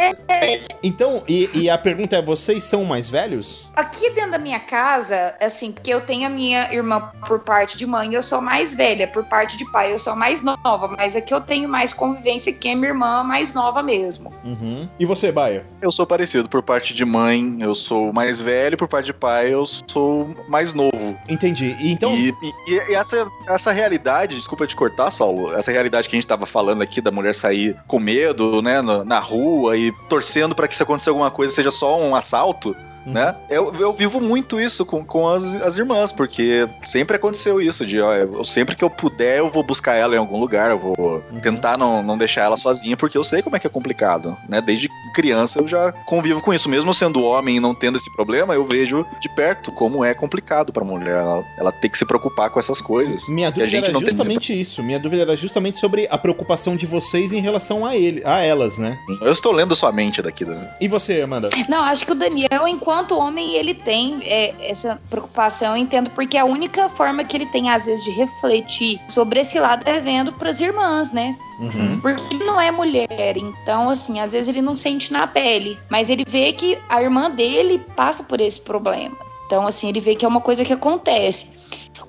[0.83, 3.69] Então, e, e a pergunta é: vocês são mais velhos?
[3.75, 7.85] Aqui dentro da minha casa, assim, porque eu tenho a minha irmã por parte de
[7.85, 11.33] mãe, eu sou mais velha, por parte de pai, eu sou mais nova, mas aqui
[11.33, 14.33] eu tenho mais convivência que a minha irmã mais nova mesmo.
[14.43, 14.87] Uhum.
[14.99, 15.65] E você, Baia?
[15.81, 16.47] Eu sou parecido.
[16.49, 18.77] Por parte de mãe, eu sou o mais velho.
[18.77, 21.17] Por parte de pai, eu sou mais novo.
[21.27, 21.75] Entendi.
[21.79, 22.29] E Então, E,
[22.67, 26.45] e- e essa, essa realidade, desculpa te cortar, Saulo, essa realidade que a gente tava
[26.45, 30.75] falando aqui da mulher sair com medo, né, na, na rua e torcendo pra que
[30.75, 32.75] se acontecer alguma coisa seja só um assalto.
[33.05, 33.35] Né?
[33.49, 38.01] Eu, eu vivo muito isso com, com as, as irmãs, porque sempre aconteceu isso, de
[38.01, 41.23] ó, eu, sempre que eu puder, eu vou buscar ela em algum lugar, eu vou
[41.41, 44.61] tentar não, não deixar ela sozinha, porque eu sei como é que é complicado, né?
[44.61, 48.53] Desde criança eu já convivo com isso, mesmo sendo homem e não tendo esse problema,
[48.53, 52.49] eu vejo de perto como é complicado pra mulher, ela, ela tem que se preocupar
[52.49, 53.27] com essas coisas.
[53.29, 54.83] minha dúvida gente era não tem justamente isso.
[54.83, 58.77] Minha dúvida era justamente sobre a preocupação de vocês em relação a ele, a elas,
[58.77, 58.97] né?
[59.21, 60.45] Eu estou lendo a sua mente daqui.
[60.45, 60.73] né?
[60.79, 61.49] E você, Amanda?
[61.69, 66.37] Não, acho que o Daniel, enquanto homem, ele tem é, essa preocupação, eu entendo, porque
[66.37, 70.31] a única forma que ele tem, às vezes, de refletir sobre esse lado é vendo
[70.33, 71.37] pras irmãs, né?
[71.59, 71.99] Uhum.
[72.01, 76.09] Porque ele não é mulher, então, assim, às vezes ele não sente na pele, mas
[76.09, 79.15] ele vê que a irmã dele passa por esse problema.
[79.45, 81.47] Então, assim, ele vê que é uma coisa que acontece.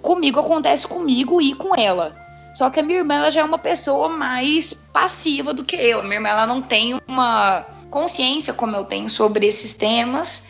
[0.03, 2.16] Comigo acontece comigo e com ela.
[2.57, 6.01] Só que a minha irmã ela já é uma pessoa mais passiva do que eu.
[6.01, 10.49] A minha irmã ela não tem uma consciência como eu tenho sobre esses temas.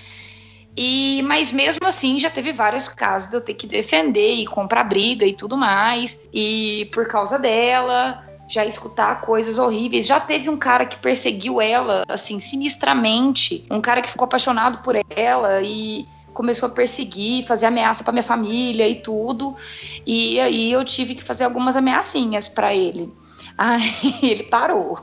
[0.77, 4.85] E mas mesmo assim já teve vários casos de eu ter que defender e comprar
[4.85, 6.27] briga e tudo mais.
[6.33, 10.07] E por causa dela, já escutar coisas horríveis.
[10.07, 13.65] Já teve um cara que perseguiu ela, assim, sinistramente.
[13.71, 18.23] Um cara que ficou apaixonado por ela e começou a perseguir, fazer ameaça pra minha
[18.23, 19.57] família e tudo.
[20.07, 23.11] E aí eu tive que fazer algumas ameaçinhas pra ele.
[23.59, 23.83] Aí
[24.23, 24.99] ele parou.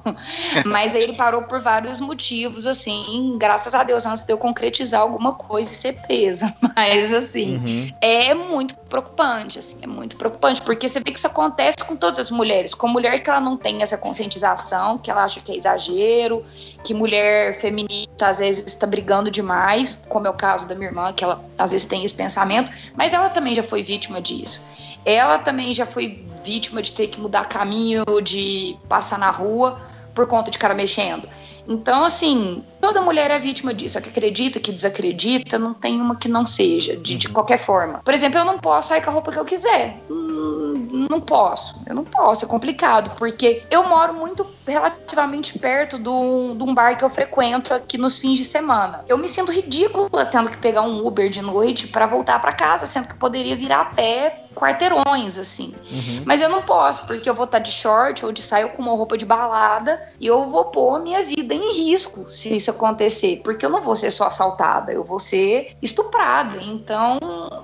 [0.65, 5.01] Mas aí ele parou por vários motivos, assim, graças a Deus, antes de eu concretizar
[5.01, 6.53] alguma coisa e ser presa.
[6.75, 7.89] Mas assim, Uhum.
[8.01, 12.19] é muito preocupante, assim, é muito preocupante, porque você vê que isso acontece com todas
[12.19, 15.55] as mulheres, com mulher que ela não tem essa conscientização, que ela acha que é
[15.57, 16.43] exagero,
[16.83, 21.11] que mulher feminista às vezes está brigando demais, como é o caso da minha irmã,
[21.11, 24.61] que ela às vezes tem esse pensamento, mas ela também já foi vítima disso.
[25.05, 29.79] Ela também já foi vítima de ter que mudar caminho, de passar na rua
[30.13, 31.27] por conta de cara mexendo.
[31.67, 33.97] Então, assim, toda mulher é vítima disso.
[33.97, 38.01] A que acredita, que desacredita, não tem uma que não seja, de, de qualquer forma.
[38.03, 39.97] Por exemplo, eu não posso sair com a roupa que eu quiser.
[40.11, 41.81] Hum, não posso.
[41.87, 47.05] Eu não posso, é complicado, porque eu moro muito relativamente perto de um bar que
[47.05, 49.05] eu frequento aqui nos fins de semana.
[49.07, 52.85] Eu me sinto ridícula tendo que pegar um Uber de noite pra voltar pra casa,
[52.85, 55.73] sendo que eu poderia virar a pé quarteirões, assim.
[55.91, 56.23] Uhum.
[56.25, 58.95] Mas eu não posso, porque eu vou estar de short ou de saia com uma
[58.95, 63.41] roupa de balada e eu vou pôr a minha vida em risco se isso acontecer.
[63.43, 66.57] Porque eu não vou ser só assaltada, eu vou ser estuprada.
[66.61, 67.19] Então,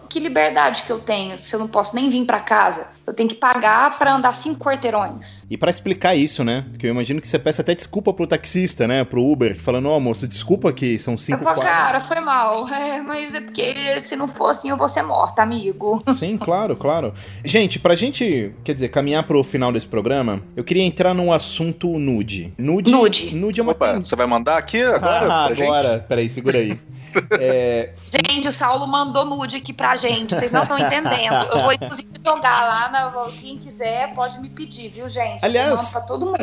[0.10, 2.88] que liberdade que eu tenho se eu não posso nem vir pra casa?
[3.06, 5.46] Eu tenho que pagar pra andar cinco quarteirões.
[5.50, 6.66] E pra explicar isso, né?
[6.72, 9.04] Porque eu imagino que você peça até desculpa pro taxista, né?
[9.04, 11.64] Pro Uber, falando, ó, moço, desculpa que são cinco quadras.
[11.64, 12.68] cara, foi mal.
[12.80, 16.02] É, mas é porque se não for assim, eu vou ser morta, amigo.
[16.18, 17.14] Sim, claro, claro.
[17.44, 22.00] Gente, pra gente, quer dizer, caminhar pro final desse programa, eu queria entrar num assunto
[22.00, 22.54] nude.
[22.58, 23.36] Nude, Nude.
[23.36, 25.26] nude é uma Opa, você vai mandar aqui agora?
[25.26, 25.68] Ah, pra gente?
[25.68, 26.80] agora, peraí, segura aí.
[27.32, 27.94] É,
[28.30, 30.36] Gente, o Saulo mandou nude aqui pra gente.
[30.36, 31.34] Vocês não estão entendendo.
[31.54, 32.90] Eu vou, inclusive, jogar lá.
[32.90, 35.44] Na, quem quiser, pode me pedir, viu, gente?
[35.44, 36.38] Aliás- pra todo mundo.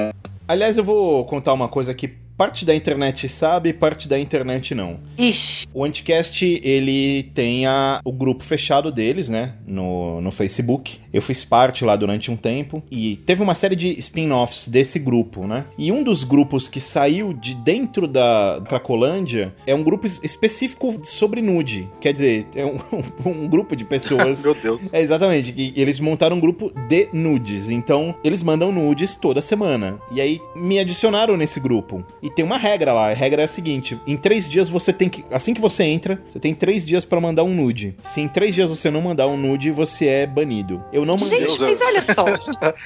[0.48, 4.98] aliás, eu vou contar uma coisa aqui parte da internet sabe, parte da internet não.
[5.18, 5.66] Ixi.
[5.72, 9.54] O Anticast, ele tem a, o grupo fechado deles, né?
[9.66, 10.98] No, no Facebook.
[11.12, 12.82] Eu fiz parte lá durante um tempo.
[12.90, 15.64] E teve uma série de spin-offs desse grupo, né?
[15.78, 21.00] E um dos grupos que saiu de dentro da Cracolândia é um grupo es- específico
[21.04, 21.88] sobre nude.
[22.00, 22.78] Quer dizer, é um,
[23.24, 24.92] um grupo de pessoas Meu Deus.
[24.92, 25.54] é, exatamente.
[25.56, 27.70] E eles montaram um grupo de nudes.
[27.70, 29.98] Então, eles mandam nudes toda semana.
[30.12, 32.04] E aí, me adicionaram nesse grupo.
[32.26, 33.10] E tem uma regra lá.
[33.10, 35.24] A regra é a seguinte: em três dias você tem que.
[35.30, 37.94] Assim que você entra, você tem três dias pra mandar um nude.
[38.02, 40.82] Se em três dias você não mandar um nude, você é banido.
[40.92, 41.48] Eu não mandei.
[41.48, 42.24] Gente, mas olha só.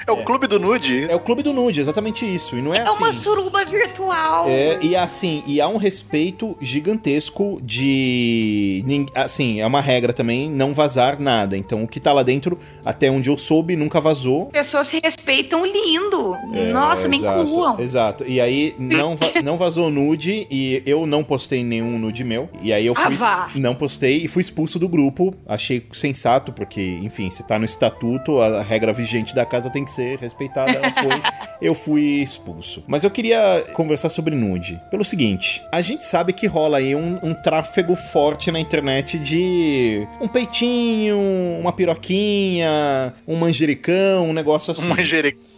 [0.07, 1.05] É o clube do nude.
[1.09, 2.55] É o clube do nude, exatamente isso.
[2.55, 2.97] E não é, É assim.
[2.97, 4.47] uma suruba virtual.
[4.47, 8.83] É, e assim, e há um respeito gigantesco de.
[9.15, 11.57] Assim, é uma regra também não vazar nada.
[11.57, 14.45] Então, o que tá lá dentro, até onde eu soube, nunca vazou.
[14.47, 16.35] Pessoas se respeitam lindo.
[16.53, 17.79] É, Nossa, me exato, incluam.
[17.79, 18.23] Exato.
[18.27, 22.49] E aí não, va- não vazou nude e eu não postei nenhum nude meu.
[22.61, 23.15] E aí eu Ah, fui.
[23.15, 23.51] vá.
[23.55, 25.33] não postei e fui expulso do grupo.
[25.47, 29.91] Achei sensato, porque, enfim, se tá no estatuto, a regra vigente da casa tem que
[29.91, 30.71] ser respeitada.
[30.71, 31.21] Ela foi.
[31.61, 32.83] eu fui expulso.
[32.87, 34.79] Mas eu queria conversar sobre nude.
[34.89, 40.07] Pelo seguinte: a gente sabe que rola aí um, um tráfego forte na internet de
[40.19, 41.17] um peitinho,
[41.59, 44.83] uma piroquinha, um manjericão, um negócio assim.
[44.85, 45.50] Um manjericão.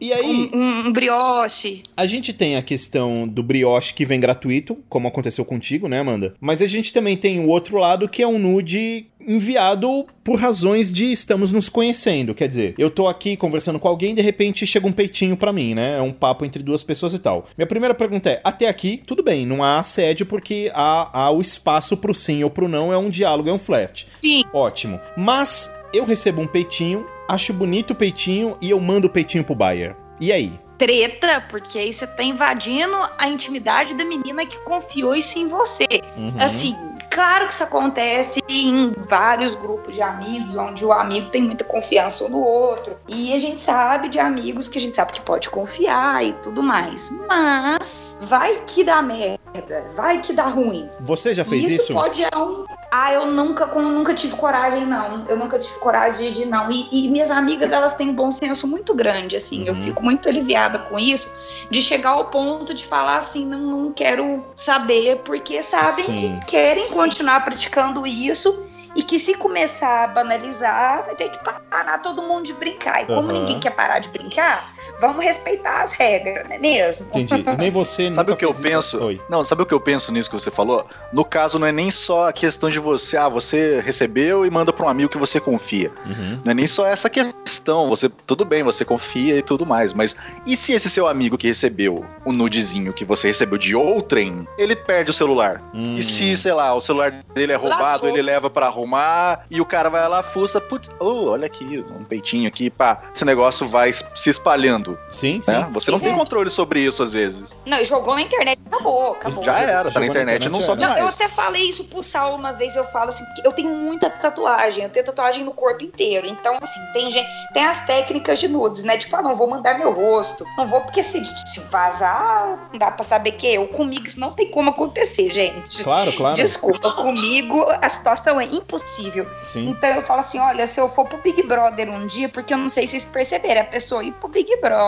[0.00, 0.50] E aí.
[0.52, 1.82] Um, um brioche.
[1.96, 6.34] A gente tem a questão do brioche que vem gratuito, como aconteceu contigo, né, Amanda?
[6.40, 10.92] Mas a gente também tem o outro lado que é um nude enviado por razões
[10.92, 12.34] de estamos nos conhecendo.
[12.34, 15.52] Quer dizer, eu tô aqui conversando com alguém e de repente chega um peitinho pra
[15.52, 15.98] mim, né?
[15.98, 17.46] É um papo entre duas pessoas e tal.
[17.56, 21.40] Minha primeira pergunta é: até aqui, tudo bem, não há assédio porque há, há o
[21.40, 24.06] espaço pro sim ou pro não, é um diálogo, é um flerte.
[24.22, 24.44] Sim.
[24.52, 25.00] Ótimo.
[25.16, 29.54] Mas eu recebo um peitinho, acho bonito o peitinho e eu mando o peitinho pro
[29.54, 29.96] Bayer.
[30.20, 30.58] E aí?
[30.76, 35.86] Treta, porque aí você tá invadindo a intimidade da menina que confiou isso em você.
[36.16, 36.34] Uhum.
[36.40, 36.74] Assim,
[37.10, 42.24] claro que isso acontece em vários grupos de amigos, onde o amigo tem muita confiança
[42.24, 42.96] um no outro.
[43.06, 46.62] E a gente sabe de amigos que a gente sabe que pode confiar e tudo
[46.62, 47.12] mais.
[47.28, 50.88] Mas vai que dá merda, vai que dá ruim.
[51.00, 51.92] Você já fez isso, isso?
[51.92, 52.64] pode é um.
[52.90, 55.24] Ah, eu nunca, eu nunca tive coragem, não.
[55.28, 56.70] Eu nunca tive coragem de não.
[56.70, 59.64] E, e minhas amigas, elas têm um bom senso muito grande, assim.
[59.66, 59.82] Eu Uhum.
[59.82, 61.32] fico muito aliviada com isso,
[61.70, 66.16] de chegar ao ponto de falar assim, não, não quero saber, porque sabem Sim.
[66.16, 68.66] que querem continuar praticando isso.
[68.92, 71.38] E que se começar a banalizar, vai ter que
[71.70, 73.02] parar todo mundo de brincar.
[73.02, 73.38] E como Aham.
[73.38, 74.68] ninguém quer parar de brincar,
[75.00, 77.06] vamos respeitar as regras, não é mesmo?
[77.14, 77.44] Entendi.
[77.48, 78.62] E nem você Sabe o que eu isso?
[78.62, 78.98] penso?
[78.98, 79.20] Oi.
[79.28, 80.86] Não, sabe o que eu penso nisso que você falou?
[81.12, 84.72] No caso, não é nem só a questão de você, ah, você recebeu e manda
[84.72, 85.90] pra um amigo que você confia.
[86.06, 86.40] Uhum.
[86.44, 87.88] Não é nem só essa questão.
[87.88, 91.46] Você, tudo bem, você confia e tudo mais, mas e se esse seu amigo que
[91.46, 95.62] recebeu o nudezinho que você recebeu de outrem, ele perde o celular?
[95.74, 95.96] Hum.
[95.96, 98.08] E se, sei lá, o celular dele é roubado, Lascou.
[98.08, 102.04] ele leva pra arrumar e o cara vai lá, fuça, putz, oh, olha aqui, um
[102.04, 103.02] peitinho aqui, pá.
[103.14, 105.50] Esse negócio vai se espalhando, Sim, sim.
[105.50, 105.68] né?
[105.72, 106.24] Você não tem Exato.
[106.24, 107.56] controle sobre isso às vezes.
[107.66, 109.44] Não, jogou na internet, acabou, acabou.
[109.44, 110.92] Já era, tá Jogou na na internet, não sobe era.
[110.92, 111.16] Não, eu mais.
[111.16, 114.84] até falei isso pro Saulo uma vez, eu falo assim, porque eu tenho muita tatuagem,
[114.84, 116.26] eu tenho tatuagem no corpo inteiro.
[116.26, 118.96] Então, assim, tem gente, tem as técnicas de nudes, né?
[118.96, 120.44] Tipo, ah, não vou mandar meu rosto.
[120.56, 123.66] Não vou, porque se, se vazar, não dá pra saber que eu.
[123.68, 125.82] Comigo isso não tem como acontecer, gente.
[125.82, 126.34] Claro, claro.
[126.34, 129.26] Desculpa, comigo a situação é impossível.
[129.52, 129.66] Sim.
[129.68, 132.58] Então eu falo assim: olha, se eu for pro Big Brother um dia, porque eu
[132.58, 134.79] não sei se vocês perceberam, a pessoa ir pro Big Brother,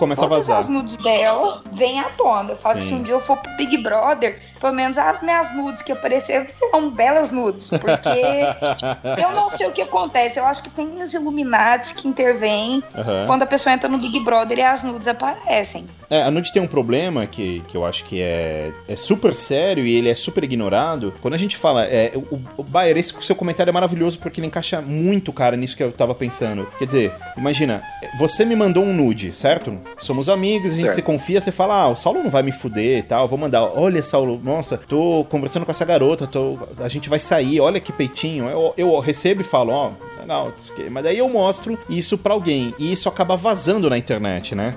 [0.00, 0.60] Começa a todas vazar.
[0.60, 2.52] as nudes dela vêm à tona.
[2.52, 5.54] Eu falo que se um dia eu for pro Big Brother, pelo menos as minhas
[5.54, 8.08] nudes que apareceram serão belas nudes, porque
[9.22, 10.40] eu não sei o que acontece.
[10.40, 13.24] Eu acho que tem os Illuminates que intervêm Aham.
[13.26, 15.84] quando a pessoa entra no Big Brother e as nudes aparecem.
[16.08, 19.84] É, a nude tem um problema que, que eu acho que é, é super sério
[19.84, 21.12] e ele é super ignorado.
[21.20, 21.84] Quando a gente fala.
[21.84, 25.76] É, o, o Bayer, esse seu comentário é maravilhoso porque ele encaixa muito, cara, nisso
[25.76, 26.66] que eu tava pensando.
[26.78, 27.82] Quer dizer, imagina,
[28.18, 29.76] você me mandou um nude, certo?
[29.98, 30.94] Somos amigos, a gente Certo.
[30.96, 33.62] se confia, você fala, ah, o Saulo não vai me fuder e tal, vou mandar.
[33.78, 37.92] Olha, Saulo, nossa, tô conversando com essa garota, tô, a gente vai sair, olha que
[37.92, 38.48] peitinho.
[38.48, 39.90] Eu, eu recebo e falo, ó,
[40.24, 40.90] aqui.
[40.90, 44.76] mas daí eu mostro isso pra alguém e isso acaba vazando na internet, né?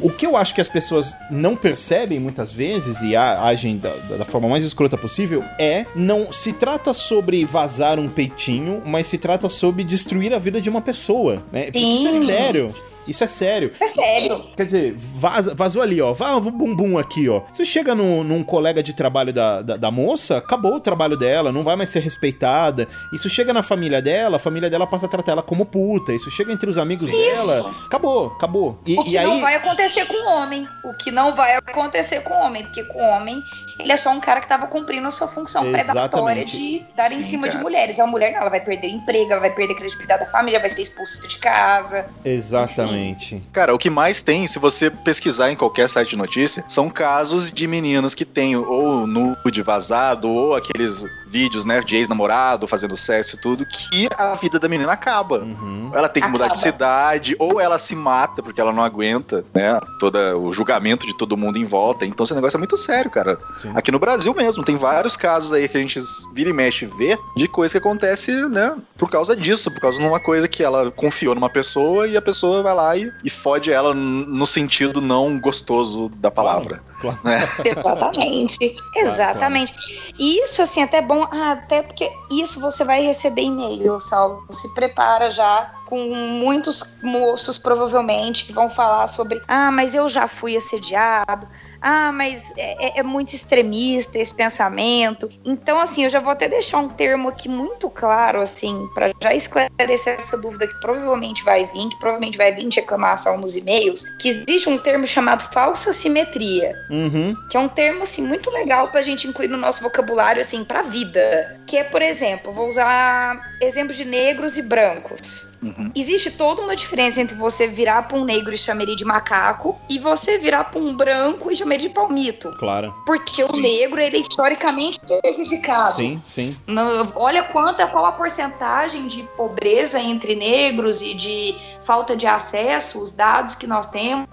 [0.00, 3.90] O que eu acho que as pessoas não percebem muitas vezes e a- agem da,
[4.18, 9.18] da- forma mais escrota possível é não se trata sobre vazar um peitinho, mas se
[9.18, 11.64] trata sobre destruir a vida de uma pessoa, né?
[11.64, 12.22] Porque isso é Sim.
[12.22, 12.72] sério.
[13.06, 13.72] Isso é sério.
[13.80, 14.44] É sério.
[14.56, 16.12] Quer dizer, vaza- vazou ali, ó.
[16.12, 17.42] Vá um bumbum aqui, ó.
[17.52, 21.50] Você chega no- num colega de trabalho da, da, da moça, acabou o trabalho dela,
[21.50, 22.86] não vai mais ser respeitada.
[23.12, 26.12] Isso chega na família dela, a família dela passa a tratar ela como puta.
[26.12, 27.46] Isso chega entre os amigos Isso.
[27.46, 27.70] dela.
[27.86, 28.78] Acabou, acabou.
[28.86, 29.26] E, O que e aí.
[29.26, 30.66] não vai acontecer com o homem.
[30.82, 32.64] O que não vai acontecer com o homem.
[32.64, 33.44] Porque com o homem,
[33.82, 36.56] ele é só um cara que tava cumprindo a sua função predatória Exatamente.
[36.56, 37.62] de dar em Sim, cima de cara.
[37.62, 38.00] mulheres.
[38.00, 40.60] A mulher, não, ela vai perder o emprego, ela vai perder a credibilidade da família,
[40.60, 42.06] vai ser expulsa de casa.
[42.24, 43.42] Exatamente.
[43.52, 47.50] Cara, o que mais tem, se você pesquisar em qualquer site de notícia, são casos
[47.50, 53.36] de meninas que têm ou nude vazado, ou aqueles vídeos, né, de ex-namorado fazendo sexo
[53.36, 55.38] e tudo, que a vida da menina acaba.
[55.38, 55.90] Uhum.
[55.94, 56.62] Ela tem que mudar de Acaba.
[56.62, 59.80] cidade, ou ela se mata porque ela não aguenta, né?
[59.98, 62.04] Todo o julgamento de todo mundo em volta.
[62.04, 63.38] Então esse negócio é muito sério, cara.
[63.60, 63.71] Sim.
[63.74, 66.00] Aqui no Brasil mesmo, tem vários casos aí que a gente
[66.32, 68.76] vira e mexe e vê de coisa que acontece, né?
[68.96, 72.22] Por causa disso, por causa de uma coisa que ela confiou numa pessoa e a
[72.22, 76.82] pessoa vai lá e, e fode ela no sentido não gostoso da palavra.
[77.00, 77.18] Claro.
[77.24, 77.42] Né?
[77.64, 78.76] Exatamente.
[78.96, 80.12] Exatamente.
[80.18, 84.44] E isso, assim, até bom, ah, até porque isso você vai receber e-mail, Saulo.
[84.50, 90.28] Se prepara já com muitos moços, provavelmente, que vão falar sobre, ah, mas eu já
[90.28, 91.46] fui assediado.
[91.82, 95.28] Ah, mas é, é- é muito extremista esse pensamento.
[95.44, 99.34] Então, assim, eu já vou até deixar um termo aqui muito claro, assim, para já
[99.34, 104.06] esclarecer essa dúvida que provavelmente vai vir, que provavelmente vai vir de reclamação nos e-mails,
[104.18, 107.36] que existe um termo chamado falsa simetria Uhum.
[107.48, 110.82] que é um termo assim muito legal pra gente incluir no nosso vocabulário assim pra
[110.82, 115.48] vida, que é, por exemplo, vou usar exemplos de negros e brancos.
[115.62, 115.90] Uhum.
[115.94, 119.76] Existe toda uma diferença entre você virar pra um negro e chamar ele de macaco
[119.88, 122.94] e você virar pra um branco e chamar ele de palmito, Claro.
[123.06, 125.96] porque o negro ele é historicamente prejudicado.
[125.96, 126.56] Sim, sim.
[126.66, 133.00] No- olha quanta qual a porcentagem de pobreza entre negros e de falta de acesso,
[133.00, 134.28] os dados que nós temos,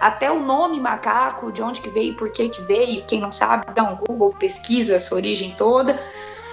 [0.00, 3.64] até o nome macaco, de onde que veio, por que que veio, quem não sabe,
[3.74, 5.98] dá um Google, pesquisa essa origem toda.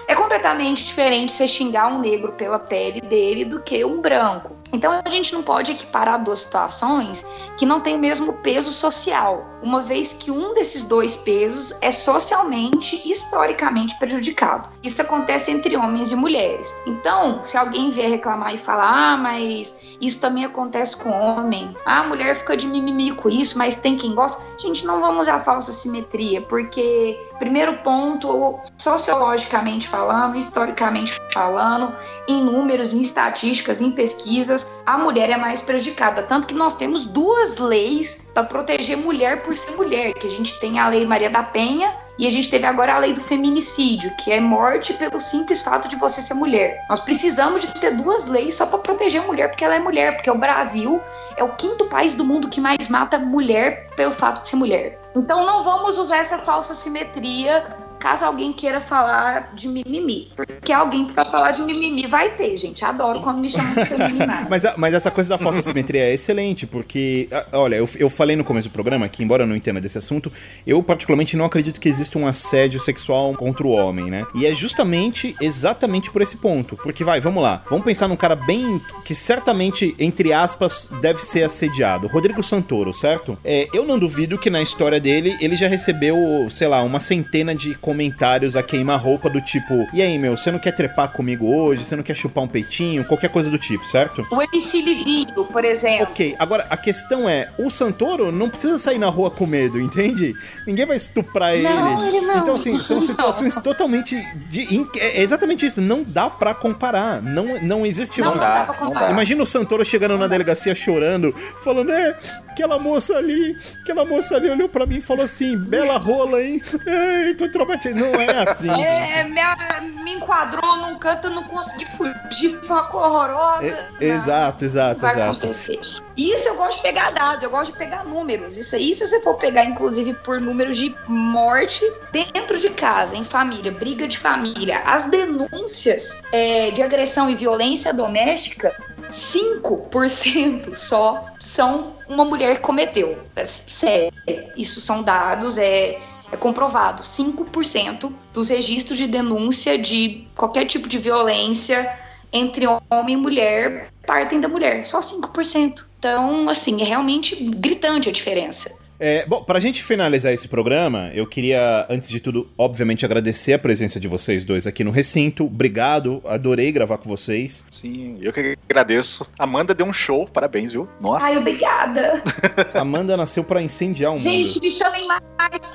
[0.07, 4.55] É completamente diferente você xingar um negro pela pele dele do que um branco.
[4.73, 7.25] Então a gente não pode equiparar duas situações
[7.57, 11.91] que não têm o mesmo peso social, uma vez que um desses dois pesos é
[11.91, 14.69] socialmente e historicamente prejudicado.
[14.83, 16.75] Isso acontece entre homens e mulheres.
[16.85, 21.99] Então, se alguém vier reclamar e falar, ah, mas isso também acontece com homem, ah,
[21.99, 25.39] a mulher fica de mimimi com isso, mas tem quem gosta, gente, não vamos usar
[25.39, 31.93] falsa simetria, porque, primeiro ponto, sociologicamente falando, historicamente falando,
[32.27, 36.23] em números, em estatísticas, em pesquisas, a mulher é mais prejudicada.
[36.23, 40.59] Tanto que nós temos duas leis para proteger mulher por ser mulher, que a gente
[40.59, 44.15] tem a Lei Maria da Penha e a gente teve agora a lei do feminicídio,
[44.17, 46.85] que é morte pelo simples fato de você ser mulher.
[46.89, 50.15] Nós precisamos de ter duas leis só para proteger a mulher, porque ela é mulher,
[50.15, 51.01] porque o Brasil
[51.35, 54.99] é o quinto país do mundo que mais mata mulher pelo fato de ser mulher.
[55.15, 60.29] Então não vamos usar essa falsa simetria caso alguém queira falar de mimimi.
[60.35, 62.83] Porque alguém que vai falar de mimimi vai ter, gente.
[62.83, 64.47] Adoro quando me chamam de feminina.
[64.49, 68.43] Mas, mas essa coisa da falsa simetria é excelente, porque, olha, eu, eu falei no
[68.43, 70.31] começo do programa que, embora eu não entenda desse assunto,
[70.65, 74.25] eu particularmente não acredito que exista um assédio sexual contra o homem, né?
[74.33, 76.75] E é justamente, exatamente por esse ponto.
[76.77, 81.43] Porque, vai, vamos lá, vamos pensar num cara bem, que certamente, entre aspas, deve ser
[81.43, 82.07] assediado.
[82.07, 83.37] Rodrigo Santoro, certo?
[83.43, 86.17] É, eu não duvido que na história dele, ele já recebeu,
[86.49, 90.59] sei lá, uma centena de comentários a queima-roupa do tipo, e aí, meu, você não
[90.59, 91.83] quer trepar comigo hoje?
[91.83, 93.03] Você não quer chupar um peitinho?
[93.03, 94.25] Qualquer coisa do tipo, certo?
[94.31, 96.03] O MC Livinho, por exemplo.
[96.03, 100.33] Ok, agora a questão é, o Santoro não precisa sair na rua com medo, entende?
[100.65, 101.63] Ninguém vai estuprar ele.
[101.63, 102.37] Não, ele não.
[102.37, 103.01] Então, assim, são Não.
[103.03, 104.15] situações totalmente.
[104.49, 107.21] De, é exatamente isso, não dá pra comparar.
[107.21, 109.09] Não, não existe Não, não dá não dá.
[109.09, 112.17] Imagina o Santoro chegando na delegacia chorando, falando, é,
[112.51, 116.61] aquela moça ali, aquela moça ali olhou pra mim e falou assim, bela rola, hein?
[116.85, 117.99] Ei, tô traumatizado.
[117.99, 118.69] Não é assim.
[118.83, 123.67] É, me, me enquadrou num canto, eu não consegui fugir, foi uma coisa horrorosa.
[123.67, 124.15] É, Não.
[124.15, 125.37] exato, exato, vai exato.
[125.37, 125.79] acontecer.
[126.17, 128.57] Isso eu gosto de pegar dados, eu gosto de pegar números.
[128.57, 131.81] Isso aí, se você for pegar, inclusive, por números de morte
[132.11, 137.93] dentro de casa, em família, briga de família, as denúncias é, de agressão e violência
[137.93, 138.75] doméstica,
[139.11, 143.17] 5% só são uma mulher que cometeu.
[143.35, 144.11] É sério,
[144.55, 145.99] isso são dados, é.
[146.33, 151.93] É comprovado, 5% dos registros de denúncia de qualquer tipo de violência
[152.31, 155.83] entre homem e mulher partem da mulher, só 5%.
[155.99, 158.71] Então, assim, é realmente gritante a diferença.
[159.03, 163.57] É, bom, pra gente finalizar esse programa, eu queria, antes de tudo, obviamente, agradecer a
[163.57, 165.43] presença de vocês dois aqui no recinto.
[165.43, 167.65] Obrigado, adorei gravar com vocês.
[167.71, 169.25] Sim, eu que agradeço.
[169.39, 170.87] Amanda deu um show, parabéns, viu?
[171.01, 171.25] Nossa.
[171.25, 172.21] Ai, obrigada.
[172.79, 174.23] Amanda nasceu pra incendiar o mundo.
[174.23, 175.71] Gente, me chamem mais pro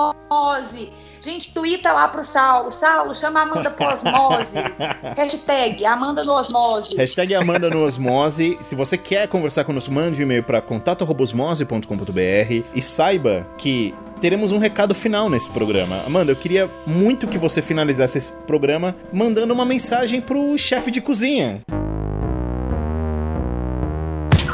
[0.00, 0.90] osmose.
[1.20, 2.70] Gente, twitta lá pro Saulo.
[2.70, 4.56] Saulo, chama a Amanda pro osmose.
[5.16, 6.96] Hashtag Amanda no osmose.
[6.96, 8.58] Hashtag Amanda no Osmose.
[8.62, 14.58] Se você quer conversar conosco, mande um e-mail para contato.osmose.com.br e saiba que teremos um
[14.58, 16.02] recado final nesse programa.
[16.06, 21.00] Amanda, eu queria muito que você finalizasse esse programa mandando uma mensagem pro chefe de
[21.00, 21.62] cozinha.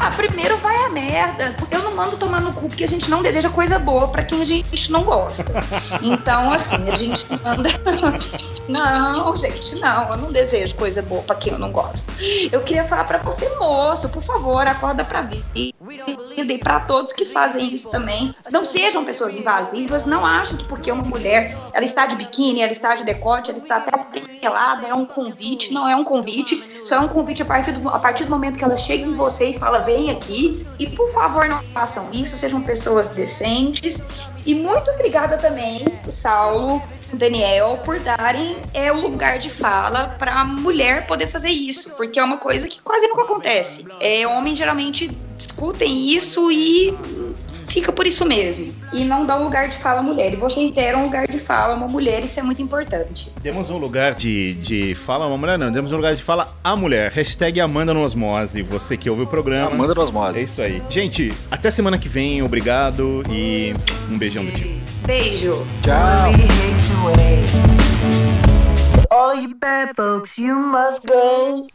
[0.05, 1.55] Ah, primeiro vai a merda.
[1.71, 4.39] Eu não mando tomar no cu porque a gente não deseja coisa boa pra quem
[4.39, 5.43] a gente não gosta.
[5.99, 7.69] Então, assim, a gente manda.
[8.67, 10.09] Não, gente, não.
[10.09, 12.11] Eu não desejo coisa boa pra quem eu não gosto.
[12.51, 15.45] Eu queria falar pra você, moço, por favor, acorda pra vida.
[15.55, 15.73] E
[16.57, 18.33] pra todos que fazem isso também.
[18.51, 20.05] Não sejam pessoas invasivas.
[20.05, 23.59] Não achem que porque uma mulher ela está de biquíni, ela está de decote, ela
[23.59, 25.71] está até pelada, é um convite.
[25.71, 26.81] Não é um convite.
[26.83, 29.13] Só é um convite a partir do, a partir do momento que ela chega em
[29.13, 30.65] você e fala, vem aqui.
[30.77, 34.03] E por favor, não façam isso, sejam pessoas decentes.
[34.45, 36.81] E muito obrigada também, o Saulo,
[37.11, 41.91] o Daniel, por darem é, o lugar de fala para a mulher poder fazer isso,
[41.91, 43.87] porque é uma coisa que quase nunca acontece.
[43.99, 46.95] É, homens geralmente discutem isso e
[47.75, 48.73] fica por isso mesmo.
[48.93, 50.31] E não dá um lugar de fala à mulher.
[50.31, 53.33] E vocês deram um lugar de fala a uma mulher, isso é muito importante.
[53.43, 55.69] Demos um lugar de, de fala a uma mulher, não.
[55.69, 57.11] Demos um lugar de fala à mulher.
[57.11, 58.61] Hashtag Amanda no Osmose.
[58.61, 59.71] Você que ouve o programa.
[59.71, 60.39] Amanda no Osmose.
[60.39, 60.81] É isso aí.
[60.89, 62.41] Gente, até semana que vem.
[62.41, 63.73] Obrigado e
[64.09, 64.79] um beijão do tio.
[65.05, 65.67] Beijo.
[65.83, 66.31] Tchau.
[68.77, 71.67] So all you bad folks, you must go.